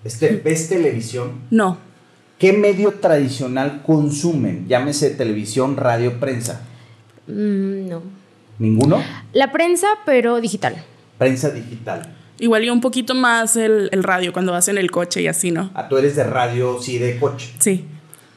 Este, 0.04 0.36
¿Ves 0.46 0.70
televisión? 0.70 1.32
No, 1.50 1.80
¿Qué 2.38 2.54
medio 2.54 2.92
tradicional 2.92 3.82
consumen? 3.84 4.68
Llámese 4.68 5.10
televisión, 5.10 5.76
radio, 5.76 6.20
prensa. 6.20 6.62
Mm, 7.26 7.88
no. 7.90 8.25
¿Ninguno? 8.60 9.02
La 9.34 9.52
prensa, 9.52 9.88
pero 10.06 10.40
digital. 10.42 10.84
Prensa 11.18 11.50
digital. 11.50 12.14
igual 12.40 12.64
y 12.66 12.70
un 12.70 12.82
poquito 12.82 13.16
más 13.16 13.56
el, 13.56 13.90
el 13.92 14.04
radio 14.04 14.34
cuando 14.34 14.52
vas 14.52 14.68
en 14.68 14.78
el 14.78 14.92
coche 14.92 15.22
y 15.22 15.28
así, 15.28 15.52
¿no? 15.52 15.72
Ah, 15.74 15.88
tú 15.88 15.98
eres 15.98 16.16
de 16.16 16.24
radio, 16.24 16.82
sí, 16.82 16.98
de 16.98 17.18
coche. 17.18 17.54
Sí. 17.60 17.86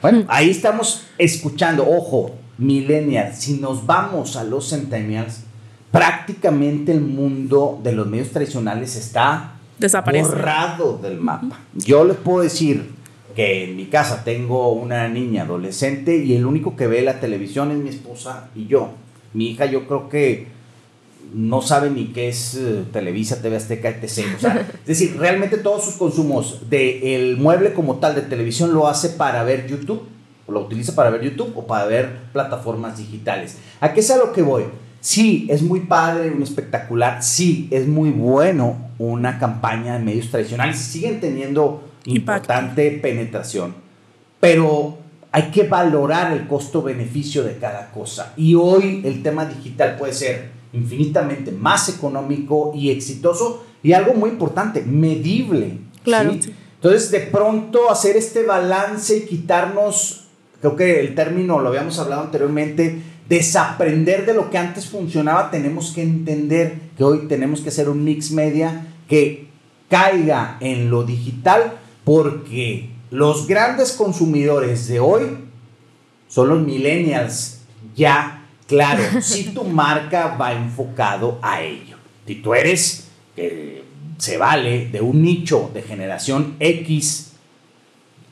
Bueno, 0.01 0.25
ahí 0.29 0.51
estamos 0.51 1.03
escuchando, 1.19 1.85
ojo, 1.89 2.37
millennials, 2.59 3.39
si 3.39 3.55
nos 3.55 3.85
vamos 3.87 4.37
a 4.37 4.45
los 4.45 4.71
centennials, 4.71 5.41
prácticamente 5.91 6.93
el 6.93 7.01
mundo 7.01 7.81
de 7.83 7.93
los 7.93 8.07
medios 8.07 8.31
tradicionales 8.31 8.95
está 8.97 9.55
Desaparece. 9.79 10.29
borrado 10.29 10.99
del 10.99 11.19
mapa. 11.21 11.59
Yo 11.75 12.05
les 12.05 12.17
puedo 12.17 12.43
decir 12.43 12.91
que 13.35 13.65
en 13.65 13.77
mi 13.77 13.87
casa 13.87 14.23
tengo 14.25 14.73
una 14.73 15.09
niña 15.09 15.43
adolescente 15.43 16.17
y 16.17 16.35
el 16.37 16.47
único 16.47 16.77
que 16.77 16.87
ve 16.87 17.03
la 17.03 17.21
televisión 17.21 17.71
es 17.73 17.79
mi 17.79 17.89
esposa 17.89 18.49
y 18.55 18.67
yo. 18.67 18.93
Mi 19.39 19.51
hija 19.51 19.67
yo 19.67 19.87
creo 19.87 20.09
que 20.09 20.49
no 21.33 21.63
sabe 21.63 21.91
ni 21.91 22.07
qué 22.07 22.27
es 22.29 22.57
eh, 22.57 22.83
Televisa, 22.93 23.41
TV 23.41 23.55
Azteca, 23.55 23.89
etc. 23.89 24.27
O 24.37 24.41
sea, 24.41 24.67
es 24.81 24.87
decir, 24.87 25.17
realmente 25.17 25.59
todos 25.59 25.85
sus 25.85 25.95
consumos 25.95 26.69
del 26.69 27.37
mueble 27.37 27.73
como 27.73 27.99
tal 27.99 28.17
de 28.17 28.23
televisión 28.23 28.75
lo 28.75 28.89
hace 28.89 29.11
para 29.11 29.45
ver 29.45 29.69
YouTube, 29.69 30.03
o 30.45 30.51
lo 30.51 30.63
utiliza 30.63 30.97
para 30.97 31.11
ver 31.11 31.23
YouTube 31.23 31.53
o 31.55 31.69
para 31.69 31.87
ver 31.87 32.19
plataformas 32.33 32.99
digitales. 32.99 33.59
¿A 33.81 33.93
qué 33.93 34.01
es 34.01 34.11
a 34.11 34.17
lo 34.17 34.33
que 34.33 34.43
voy? 34.43 34.65
Sí, 35.01 35.47
es 35.49 35.63
muy 35.63 35.81
padre, 35.83 36.33
un 36.33 36.43
espectacular, 36.43 37.23
sí, 37.23 37.69
es 37.71 37.87
muy 37.87 38.11
bueno 38.11 38.91
una 38.99 39.39
campaña 39.39 39.93
de 39.93 40.01
medios 40.01 40.33
tradicionales, 40.33 40.79
siguen 40.79 41.21
teniendo 41.21 41.85
Impacto. 42.07 42.43
importante 42.43 42.91
penetración, 43.01 43.77
pero 44.41 44.99
hay 45.31 45.51
que 45.51 45.65
valorar 45.65 46.33
el 46.33 46.47
costo-beneficio 46.47 47.45
de 47.45 47.59
cada 47.59 47.91
cosa. 47.91 48.33
Y 48.37 48.55
hoy 48.55 49.03
el 49.05 49.23
tema 49.23 49.45
digital 49.45 49.97
puede 49.99 50.13
ser 50.13 50.51
infinitamente 50.73 51.53
más 51.53 51.89
económico 51.89 52.73
y 52.75 52.91
exitoso 52.91 53.65
y 53.83 53.93
algo 53.93 54.15
muy 54.15 54.31
importante, 54.31 54.83
medible. 54.83 55.79
Claro. 56.03 56.33
¿sí? 56.33 56.55
Entonces, 56.77 57.11
de 57.11 57.21
pronto 57.21 57.91
hacer 57.91 58.17
este 58.17 58.45
balance 58.45 59.17
y 59.17 59.27
quitarnos, 59.27 60.29
creo 60.61 60.77
que 60.77 61.01
el 61.01 61.15
término 61.15 61.59
lo 61.61 61.69
habíamos 61.69 61.99
hablado 61.99 62.23
anteriormente, 62.23 63.01
desaprender 63.29 64.25
de 64.25 64.35
lo 64.35 64.49
que 64.49 64.59
antes 64.59 64.87
funcionaba, 64.87 65.51
tenemos 65.51 65.93
que 65.93 66.03
entender 66.03 66.79
que 66.97 67.05
hoy 67.05 67.27
tenemos 67.29 67.61
que 67.61 67.69
hacer 67.69 67.89
un 67.89 68.05
mix 68.05 68.31
media 68.31 68.87
que 69.09 69.49
caiga 69.91 70.57
en 70.61 70.91
lo 70.91 71.03
digital 71.03 71.79
porque 72.05 72.91
los 73.11 73.47
grandes 73.47 73.93
consumidores 73.93 74.89
de 74.89 75.01
hoy 75.01 75.23
son 76.29 76.49
los 76.49 76.61
millennials. 76.61 77.61
Ya 77.95 78.47
claro 78.67 79.03
si 79.21 79.45
tu 79.45 79.65
marca 79.65 80.37
va 80.37 80.53
enfocado 80.53 81.39
a 81.43 81.63
ello. 81.63 81.97
Si 82.27 82.37
tú 82.37 82.55
eres 82.55 83.09
se 84.19 84.37
vale 84.37 84.89
de 84.89 85.01
un 85.01 85.23
nicho 85.23 85.71
de 85.73 85.81
generación 85.83 86.57
X 86.59 87.33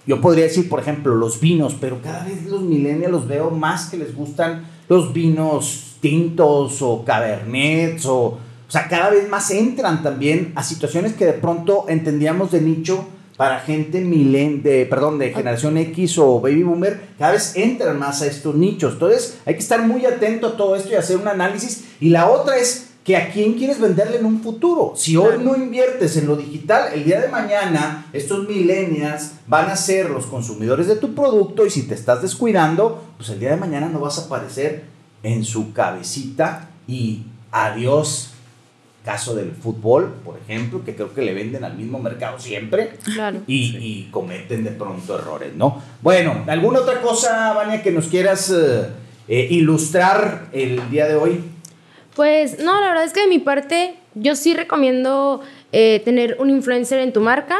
yo 0.04 0.20
podría 0.20 0.44
decir 0.44 0.68
por 0.68 0.80
ejemplo 0.80 1.14
los 1.14 1.38
vinos 1.38 1.76
pero 1.80 2.02
cada 2.02 2.24
vez 2.24 2.44
los 2.46 2.62
millennials 2.62 3.12
los 3.12 3.28
veo 3.28 3.52
más 3.52 3.86
que 3.86 3.96
les 3.96 4.12
gustan 4.12 4.66
los 4.88 5.12
vinos 5.12 5.98
tintos 6.00 6.82
o 6.82 7.04
cabernets 7.04 8.04
o 8.06 8.38
o 8.68 8.70
sea, 8.70 8.88
cada 8.88 9.10
vez 9.10 9.28
más 9.28 9.50
entran 9.50 10.02
también 10.02 10.52
a 10.56 10.62
situaciones 10.62 11.12
que 11.12 11.24
de 11.24 11.34
pronto 11.34 11.86
entendíamos 11.88 12.50
de 12.50 12.60
nicho 12.60 13.06
para 13.36 13.60
gente 13.60 14.00
milen, 14.00 14.62
de, 14.62 14.86
perdón, 14.86 15.18
de 15.18 15.32
generación 15.32 15.76
X 15.76 16.18
o 16.18 16.40
baby 16.40 16.62
boomer, 16.62 17.00
cada 17.18 17.32
vez 17.32 17.54
entran 17.56 17.98
más 17.98 18.22
a 18.22 18.26
estos 18.26 18.54
nichos. 18.54 18.94
Entonces, 18.94 19.38
hay 19.44 19.54
que 19.54 19.60
estar 19.60 19.86
muy 19.86 20.06
atento 20.06 20.48
a 20.48 20.56
todo 20.56 20.76
esto 20.76 20.90
y 20.90 20.94
hacer 20.94 21.18
un 21.18 21.28
análisis. 21.28 21.84
Y 22.00 22.10
la 22.10 22.28
otra 22.28 22.56
es 22.56 22.86
que 23.06 23.16
a 23.16 23.30
quién 23.30 23.52
quieres 23.54 23.78
venderle 23.78 24.16
en 24.16 24.26
un 24.26 24.42
futuro. 24.42 24.94
Si 24.96 25.16
hoy 25.16 25.36
no 25.40 25.54
inviertes 25.54 26.16
en 26.16 26.26
lo 26.26 26.34
digital, 26.34 26.92
el 26.92 27.04
día 27.04 27.20
de 27.20 27.28
mañana 27.28 28.06
estos 28.12 28.48
millennials 28.48 29.30
van 29.46 29.70
a 29.70 29.76
ser 29.76 30.10
los 30.10 30.26
consumidores 30.26 30.88
de 30.88 30.96
tu 30.96 31.14
producto 31.14 31.64
y 31.64 31.70
si 31.70 31.82
te 31.84 31.94
estás 31.94 32.20
descuidando, 32.20 33.04
pues 33.16 33.28
el 33.28 33.38
día 33.38 33.50
de 33.50 33.58
mañana 33.58 33.88
no 33.88 34.00
vas 34.00 34.18
a 34.18 34.22
aparecer 34.22 34.86
en 35.22 35.44
su 35.44 35.72
cabecita 35.72 36.70
y 36.88 37.22
adiós 37.52 38.32
caso 39.06 39.34
del 39.36 39.52
fútbol, 39.52 40.12
por 40.24 40.36
ejemplo, 40.36 40.84
que 40.84 40.94
creo 40.96 41.14
que 41.14 41.22
le 41.22 41.32
venden 41.32 41.62
al 41.64 41.76
mismo 41.78 41.98
mercado 42.00 42.38
siempre 42.40 42.90
Claro. 43.14 43.38
y, 43.46 43.76
y 43.78 44.08
cometen 44.10 44.64
de 44.64 44.72
pronto 44.72 45.16
errores, 45.16 45.54
¿no? 45.54 45.80
Bueno, 46.02 46.44
¿alguna 46.48 46.80
otra 46.80 47.00
cosa, 47.00 47.52
Vania, 47.54 47.82
que 47.82 47.92
nos 47.92 48.08
quieras 48.08 48.50
eh, 48.50 48.88
eh, 49.28 49.46
ilustrar 49.50 50.48
el 50.52 50.90
día 50.90 51.06
de 51.06 51.14
hoy? 51.14 51.40
Pues 52.16 52.58
no, 52.58 52.80
la 52.80 52.88
verdad 52.88 53.04
es 53.04 53.12
que 53.12 53.20
de 53.20 53.28
mi 53.28 53.38
parte 53.38 53.94
yo 54.14 54.34
sí 54.34 54.54
recomiendo 54.54 55.40
eh, 55.72 56.02
tener 56.04 56.36
un 56.40 56.50
influencer 56.50 56.98
en 56.98 57.12
tu 57.12 57.20
marca, 57.20 57.56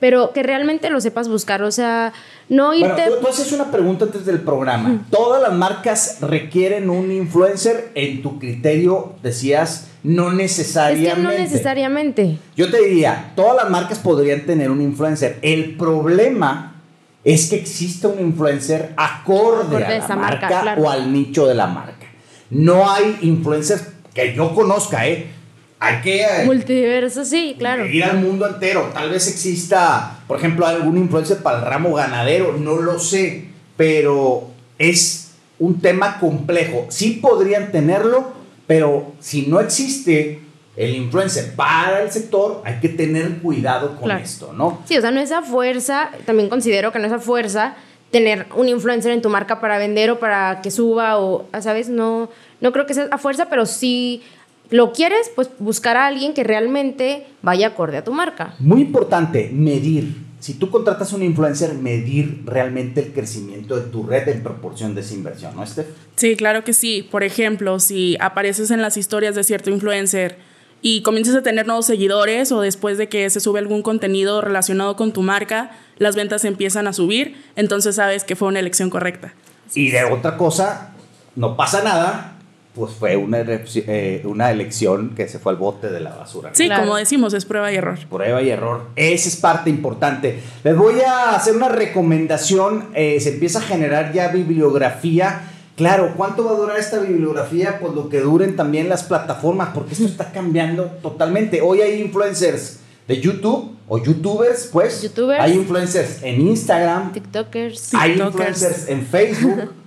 pero 0.00 0.32
que 0.32 0.42
realmente 0.42 0.90
lo 0.90 1.00
sepas 1.00 1.28
buscar, 1.28 1.62
o 1.62 1.70
sea, 1.70 2.12
no 2.48 2.74
irte... 2.74 2.94
Bueno, 2.94 3.16
tú, 3.16 3.20
tú 3.20 3.28
haces 3.28 3.52
una 3.52 3.70
pregunta 3.70 4.06
antes 4.06 4.24
del 4.24 4.40
programa. 4.40 5.04
¿Todas 5.10 5.42
las 5.42 5.52
marcas 5.52 6.18
requieren 6.20 6.90
un 6.90 7.12
influencer? 7.12 7.92
En 7.94 8.22
tu 8.22 8.38
criterio 8.38 9.12
decías, 9.22 9.88
no 10.02 10.28
es 10.28 10.30
que 10.30 10.42
necesariamente. 10.42 11.22
no 11.22 11.30
necesariamente. 11.30 12.38
Yo 12.56 12.70
te 12.70 12.82
diría, 12.82 13.32
todas 13.36 13.56
las 13.56 13.70
marcas 13.70 13.98
podrían 13.98 14.46
tener 14.46 14.70
un 14.70 14.80
influencer. 14.80 15.38
El 15.42 15.76
problema 15.76 16.82
es 17.22 17.50
que 17.50 17.56
existe 17.56 18.06
un 18.06 18.18
influencer 18.18 18.94
acorde, 18.96 19.76
Acorde 19.76 19.84
a 19.84 20.08
la 20.08 20.16
marca, 20.16 20.16
marca, 20.16 20.62
claro. 20.62 20.82
o 20.82 20.90
al 20.90 21.12
nicho 21.12 21.46
de 21.46 21.54
la 21.54 21.66
marca. 21.66 22.06
No 22.48 22.90
hay 22.90 23.18
influencers 23.20 23.86
que 24.14 24.34
yo 24.34 24.54
conozca, 24.54 25.06
¿eh? 25.06 25.30
Hay 25.82 26.02
que 26.02 26.22
eh, 26.22 26.44
Multiverso, 26.44 27.24
sí, 27.24 27.56
claro. 27.58 27.86
ir 27.86 28.04
al 28.04 28.18
mundo 28.18 28.46
entero. 28.46 28.90
Tal 28.92 29.08
vez 29.10 29.26
exista, 29.28 30.18
por 30.28 30.38
ejemplo, 30.38 30.66
algún 30.66 30.98
influencer 30.98 31.38
para 31.38 31.60
el 31.60 31.64
ramo 31.64 31.94
ganadero, 31.94 32.52
no 32.58 32.76
lo 32.76 32.98
sé, 32.98 33.46
pero 33.78 34.48
es 34.78 35.32
un 35.58 35.80
tema 35.80 36.18
complejo. 36.20 36.86
Sí 36.90 37.18
podrían 37.22 37.72
tenerlo, 37.72 38.30
pero 38.66 39.12
si 39.20 39.46
no 39.46 39.58
existe 39.60 40.40
el 40.76 40.94
influencer 40.94 41.54
para 41.56 42.02
el 42.02 42.10
sector, 42.10 42.62
hay 42.64 42.78
que 42.80 42.90
tener 42.90 43.38
cuidado 43.38 43.96
con 43.96 44.04
Claro. 44.04 44.22
esto, 44.22 44.52
¿no? 44.52 44.82
Sí, 44.84 44.96
o 44.96 45.00
sea, 45.00 45.10
no 45.10 45.20
es 45.20 45.32
a 45.32 45.42
fuerza, 45.42 46.10
también 46.26 46.48
considero 46.50 46.92
que 46.92 46.98
no 46.98 47.06
es 47.06 47.12
a 47.12 47.18
fuerza 47.18 47.74
tener 48.10 48.46
un 48.56 48.68
influencer 48.68 49.12
en 49.12 49.22
tu 49.22 49.28
marca 49.28 49.60
para 49.60 49.78
vender 49.78 50.10
o 50.10 50.18
para 50.18 50.60
que 50.62 50.70
suba 50.70 51.18
o, 51.18 51.46
¿sabes? 51.60 51.88
No, 51.88 52.28
no 52.60 52.72
creo 52.72 52.84
que 52.86 52.92
sea 52.94 53.08
a 53.10 53.18
fuerza, 53.18 53.46
pero 53.48 53.66
sí 53.66 54.22
lo 54.70 54.92
quieres, 54.92 55.30
pues 55.34 55.50
buscar 55.58 55.96
a 55.96 56.06
alguien 56.06 56.32
que 56.32 56.44
realmente 56.44 57.26
vaya 57.42 57.68
acorde 57.68 57.98
a 57.98 58.04
tu 58.04 58.12
marca. 58.12 58.54
Muy 58.58 58.82
importante, 58.82 59.50
medir. 59.52 60.30
Si 60.38 60.54
tú 60.54 60.70
contratas 60.70 61.12
a 61.12 61.16
un 61.16 61.22
influencer, 61.22 61.74
medir 61.74 62.42
realmente 62.46 63.00
el 63.00 63.12
crecimiento 63.12 63.76
de 63.76 63.82
tu 63.82 64.04
red 64.04 64.26
en 64.28 64.42
proporción 64.42 64.94
de 64.94 65.02
esa 65.02 65.14
inversión, 65.14 65.54
¿no, 65.54 65.66
Steph? 65.66 65.88
Sí, 66.16 66.34
claro 66.36 66.64
que 66.64 66.72
sí. 66.72 67.06
Por 67.10 67.24
ejemplo, 67.24 67.78
si 67.78 68.16
apareces 68.20 68.70
en 68.70 68.80
las 68.80 68.96
historias 68.96 69.34
de 69.34 69.44
cierto 69.44 69.68
influencer 69.68 70.38
y 70.80 71.02
comienzas 71.02 71.34
a 71.34 71.42
tener 71.42 71.66
nuevos 71.66 71.84
seguidores 71.84 72.52
o 72.52 72.62
después 72.62 72.96
de 72.96 73.08
que 73.08 73.28
se 73.28 73.40
sube 73.40 73.58
algún 73.58 73.82
contenido 73.82 74.40
relacionado 74.40 74.96
con 74.96 75.12
tu 75.12 75.20
marca, 75.20 75.72
las 75.98 76.16
ventas 76.16 76.46
empiezan 76.46 76.86
a 76.86 76.94
subir, 76.94 77.36
entonces 77.54 77.96
sabes 77.96 78.24
que 78.24 78.34
fue 78.34 78.48
una 78.48 78.60
elección 78.60 78.88
correcta. 78.88 79.34
Y 79.74 79.90
de 79.90 80.04
otra 80.04 80.38
cosa, 80.38 80.94
no 81.36 81.54
pasa 81.56 81.84
nada, 81.84 82.39
pues 82.74 82.92
fue 82.92 83.16
una, 83.16 83.40
eh, 83.40 84.22
una 84.24 84.50
elección 84.50 85.14
que 85.16 85.26
se 85.28 85.38
fue 85.38 85.52
al 85.52 85.58
bote 85.58 85.88
de 85.90 86.00
la 86.00 86.14
basura. 86.14 86.50
Sí, 86.52 86.68
como 86.68 86.96
decimos, 86.96 87.34
es 87.34 87.44
prueba 87.44 87.72
y 87.72 87.76
error. 87.76 87.98
Prueba 88.08 88.40
y 88.42 88.50
error. 88.50 88.86
Esa 88.94 89.28
es 89.28 89.36
parte 89.36 89.70
importante. 89.70 90.40
Les 90.62 90.76
voy 90.76 91.00
a 91.00 91.34
hacer 91.34 91.56
una 91.56 91.68
recomendación. 91.68 92.90
Eh, 92.94 93.18
se 93.20 93.34
empieza 93.34 93.58
a 93.58 93.62
generar 93.62 94.12
ya 94.12 94.28
bibliografía. 94.28 95.42
Claro, 95.76 96.14
¿cuánto 96.16 96.44
va 96.44 96.52
a 96.52 96.54
durar 96.54 96.78
esta 96.78 97.00
bibliografía? 97.00 97.78
Pues 97.80 97.92
lo 97.94 98.08
que 98.08 98.20
duren 98.20 98.54
también 98.54 98.88
las 98.88 99.02
plataformas, 99.02 99.70
porque 99.74 99.94
esto 99.94 100.04
está 100.04 100.30
cambiando 100.30 100.84
totalmente. 101.02 101.60
Hoy 101.62 101.80
hay 101.80 102.00
influencers 102.00 102.80
de 103.08 103.20
YouTube 103.20 103.76
o 103.88 103.98
youtubers, 103.98 104.68
pues. 104.70 105.02
YouTubers. 105.02 105.40
Hay 105.40 105.54
influencers 105.54 106.22
en 106.22 106.40
Instagram. 106.42 107.12
TikTokers. 107.12 107.94
Hay 107.94 108.20
influencers 108.20 108.88
en 108.88 109.04
Facebook. 109.04 109.72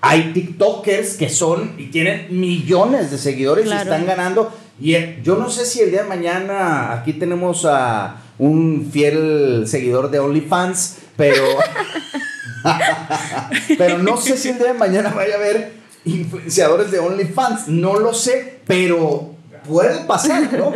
hay 0.00 0.32
TikTokers 0.32 1.16
que 1.16 1.28
son 1.28 1.74
y 1.78 1.86
tienen 1.86 2.28
millones 2.30 3.10
de 3.10 3.18
seguidores 3.18 3.66
y 3.66 3.72
están 3.72 4.06
ganando. 4.06 4.52
Y 4.80 4.94
eh, 4.94 5.20
yo 5.24 5.36
no 5.36 5.50
sé 5.50 5.66
si 5.66 5.80
el 5.80 5.90
día 5.90 6.02
de 6.02 6.08
mañana 6.08 6.92
aquí 6.92 7.12
tenemos 7.14 7.64
a 7.64 8.22
un 8.38 8.88
fiel 8.92 9.64
seguidor 9.66 10.10
de 10.10 10.20
OnlyFans, 10.20 10.98
pero. 11.16 11.44
pero 13.78 13.98
no 13.98 14.16
sé 14.16 14.36
si 14.36 14.50
el 14.50 14.58
día 14.58 14.68
de 14.68 14.78
mañana 14.78 15.10
vaya 15.10 15.34
a 15.34 15.38
haber 15.38 15.72
influenciadores 16.04 16.92
de 16.92 17.00
OnlyFans. 17.00 17.68
No 17.68 17.98
lo 17.98 18.14
sé, 18.14 18.60
pero 18.66 19.34
puede 19.66 20.04
pasar, 20.04 20.52
¿no? 20.52 20.72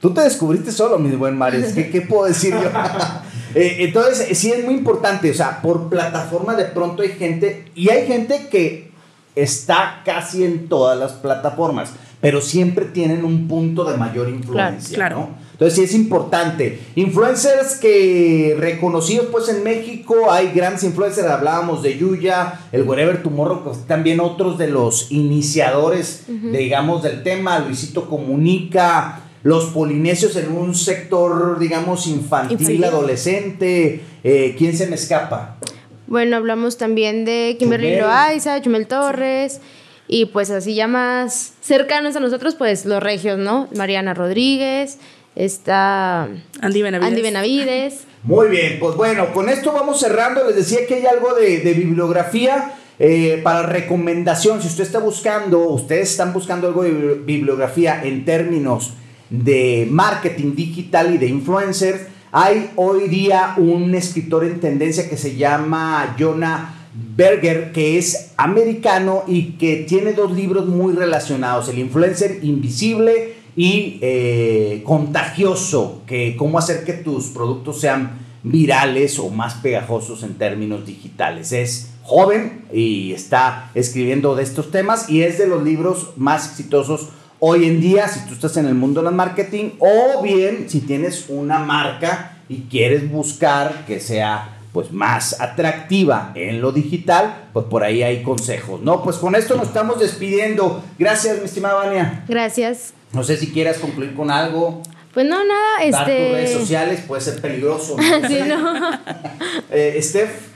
Tú 0.00 0.12
te 0.12 0.22
descubriste 0.22 0.72
solo, 0.72 0.98
mi 0.98 1.14
buen 1.14 1.38
Mares. 1.38 1.72
¿Qué, 1.72 1.90
qué 1.90 2.00
puedo 2.02 2.26
decir 2.26 2.52
yo? 2.52 2.68
Eh, 3.54 3.76
entonces, 3.80 4.36
sí 4.38 4.50
es 4.50 4.64
muy 4.64 4.74
importante, 4.74 5.30
o 5.30 5.34
sea, 5.34 5.62
por 5.62 5.88
plataforma 5.88 6.54
de 6.54 6.64
pronto 6.64 7.02
hay 7.02 7.10
gente, 7.10 7.66
y 7.74 7.90
hay 7.90 8.06
gente 8.06 8.48
que 8.50 8.90
está 9.34 10.02
casi 10.04 10.44
en 10.44 10.68
todas 10.68 10.98
las 10.98 11.12
plataformas, 11.12 11.92
pero 12.20 12.40
siempre 12.40 12.86
tienen 12.86 13.24
un 13.24 13.48
punto 13.48 13.84
de 13.84 13.96
mayor 13.96 14.28
influencia, 14.28 14.94
claro, 14.94 15.16
¿no? 15.16 15.44
Entonces 15.52 15.78
sí 15.78 15.84
es 15.84 15.94
importante. 15.94 16.80
Influencers 16.96 17.76
que 17.76 18.56
reconocidos 18.58 19.26
pues 19.30 19.48
en 19.48 19.62
México, 19.62 20.30
hay 20.32 20.50
grandes 20.52 20.82
influencers, 20.82 21.28
hablábamos 21.28 21.82
de 21.82 21.96
Yuya, 21.96 22.60
el 22.72 22.82
Wherever 22.82 23.22
Tomorrow, 23.22 23.62
pues 23.62 23.86
también 23.86 24.18
otros 24.18 24.58
de 24.58 24.66
los 24.68 25.12
iniciadores, 25.12 26.24
digamos, 26.28 27.04
del 27.04 27.22
tema, 27.22 27.60
Luisito 27.60 28.08
Comunica, 28.08 29.20
los 29.44 29.66
polinesios 29.66 30.34
en 30.36 30.50
un 30.50 30.74
sector, 30.74 31.58
digamos, 31.58 32.06
infantil, 32.06 32.82
adolescente. 32.82 34.00
Eh, 34.24 34.54
¿Quién 34.58 34.74
se 34.76 34.86
me 34.86 34.96
escapa? 34.96 35.58
Bueno, 36.06 36.36
hablamos 36.36 36.78
también 36.78 37.26
de 37.26 37.56
Kimberly 37.58 37.96
Loaiza, 37.96 38.60
Chumel 38.62 38.86
Torres. 38.86 39.60
Y 40.08 40.26
pues 40.26 40.50
así 40.50 40.74
ya 40.74 40.88
más 40.88 41.52
cercanos 41.60 42.16
a 42.16 42.20
nosotros, 42.20 42.54
pues 42.54 42.86
los 42.86 43.02
regios, 43.02 43.38
¿no? 43.38 43.68
Mariana 43.76 44.14
Rodríguez, 44.14 44.98
está 45.36 46.28
Andy 46.60 46.82
Benavides. 46.82 47.10
Andy 47.10 47.22
Benavides. 47.22 48.04
Muy 48.22 48.48
bien, 48.48 48.78
pues 48.80 48.96
bueno, 48.96 49.32
con 49.34 49.50
esto 49.50 49.72
vamos 49.72 50.00
cerrando. 50.00 50.42
Les 50.46 50.56
decía 50.56 50.86
que 50.86 50.94
hay 50.94 51.06
algo 51.06 51.34
de, 51.34 51.58
bibliografía. 51.74 52.72
Eh, 52.98 53.40
para 53.42 53.64
recomendación, 53.64 54.62
si 54.62 54.68
usted 54.68 54.84
está 54.84 55.00
buscando, 55.00 55.68
ustedes 55.68 56.12
están 56.12 56.32
buscando 56.32 56.68
algo 56.68 56.84
de 56.84 56.92
bibliografía 57.26 58.00
en 58.04 58.24
términos 58.24 58.94
de 59.42 59.88
marketing 59.90 60.54
digital 60.54 61.14
y 61.14 61.18
de 61.18 61.26
influencers. 61.26 62.02
Hay 62.30 62.70
hoy 62.76 63.08
día 63.08 63.54
un 63.56 63.94
escritor 63.94 64.44
en 64.44 64.60
tendencia 64.60 65.08
que 65.08 65.16
se 65.16 65.36
llama 65.36 66.16
Jonah 66.18 66.88
Berger, 67.16 67.72
que 67.72 67.98
es 67.98 68.32
americano 68.36 69.24
y 69.26 69.52
que 69.52 69.84
tiene 69.88 70.12
dos 70.12 70.32
libros 70.32 70.66
muy 70.66 70.94
relacionados, 70.94 71.68
El 71.68 71.78
influencer 71.78 72.40
invisible 72.42 73.34
y 73.56 73.98
eh, 74.00 74.82
contagioso, 74.84 76.02
que 76.06 76.36
cómo 76.36 76.58
hacer 76.58 76.84
que 76.84 76.92
tus 76.92 77.26
productos 77.26 77.80
sean 77.80 78.18
virales 78.42 79.18
o 79.18 79.30
más 79.30 79.54
pegajosos 79.54 80.22
en 80.22 80.34
términos 80.34 80.86
digitales. 80.86 81.52
Es 81.52 81.90
joven 82.02 82.64
y 82.72 83.12
está 83.12 83.70
escribiendo 83.74 84.34
de 84.34 84.42
estos 84.42 84.70
temas 84.70 85.08
y 85.08 85.22
es 85.22 85.38
de 85.38 85.46
los 85.46 85.64
libros 85.64 86.12
más 86.16 86.50
exitosos 86.50 87.08
hoy 87.40 87.66
en 87.66 87.80
día 87.80 88.08
si 88.08 88.20
tú 88.26 88.34
estás 88.34 88.56
en 88.56 88.66
el 88.66 88.74
mundo 88.74 89.02
del 89.02 89.14
marketing 89.14 89.70
o 89.78 90.22
bien 90.22 90.68
si 90.68 90.80
tienes 90.80 91.26
una 91.28 91.58
marca 91.58 92.38
y 92.48 92.62
quieres 92.62 93.10
buscar 93.10 93.84
que 93.86 94.00
sea 94.00 94.50
pues 94.72 94.90
más 94.90 95.40
atractiva 95.40 96.32
en 96.34 96.60
lo 96.60 96.72
digital, 96.72 97.48
pues 97.52 97.66
por 97.66 97.84
ahí 97.84 98.02
hay 98.02 98.24
consejos, 98.24 98.80
¿no? 98.80 99.04
Pues 99.04 99.16
con 99.18 99.36
esto 99.36 99.56
nos 99.56 99.68
estamos 99.68 100.00
despidiendo. 100.00 100.82
Gracias, 100.98 101.38
mi 101.38 101.44
estimada 101.44 101.74
Vania. 101.74 102.24
Gracias. 102.26 102.92
No 103.12 103.22
sé 103.22 103.36
si 103.36 103.52
quieras 103.52 103.78
concluir 103.78 104.14
con 104.14 104.32
algo. 104.32 104.82
Pues 105.14 105.26
no, 105.26 105.44
nada, 105.44 105.90
Dar 105.90 106.10
este... 106.10 106.24
tus 106.24 106.32
redes 106.34 106.52
sociales 106.52 107.00
puede 107.06 107.22
ser 107.22 107.40
peligroso. 107.40 107.96
¿no? 107.96 108.28
sí, 108.28 108.38
no. 108.48 108.90
eh, 109.70 110.00
Steph. 110.02 110.53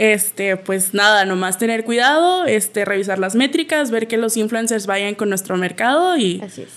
Este, 0.00 0.56
pues 0.56 0.94
nada, 0.94 1.26
nomás 1.26 1.58
tener 1.58 1.84
cuidado, 1.84 2.46
este, 2.46 2.86
revisar 2.86 3.18
las 3.18 3.34
métricas, 3.34 3.90
ver 3.90 4.08
que 4.08 4.16
los 4.16 4.38
influencers 4.38 4.86
vayan 4.86 5.14
con 5.14 5.28
nuestro 5.28 5.58
mercado 5.58 6.16
y... 6.16 6.40
Así 6.40 6.62
es. 6.62 6.70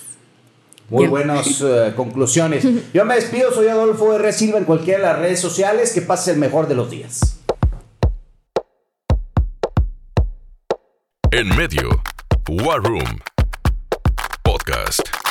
Muy 0.89 1.07
buenas 1.07 1.61
eh, 1.61 1.93
conclusiones. 1.95 2.65
Yo 2.93 3.05
me 3.05 3.15
despido, 3.15 3.53
soy 3.53 3.69
Adolfo 3.69 4.13
R. 4.13 4.33
Silva 4.33 4.57
en 4.57 4.65
cualquiera 4.65 4.99
de 4.99 5.05
las 5.05 5.19
redes 5.19 5.39
sociales. 5.39 5.93
Que 5.93 6.01
pase 6.01 6.31
el 6.31 6.37
mejor 6.37 6.67
de 6.67 6.75
los 6.75 6.91
días. 6.91 7.39
En 11.31 11.47
medio, 11.55 12.03
War 12.49 12.83
Room 12.83 13.21
Podcast. 14.43 15.22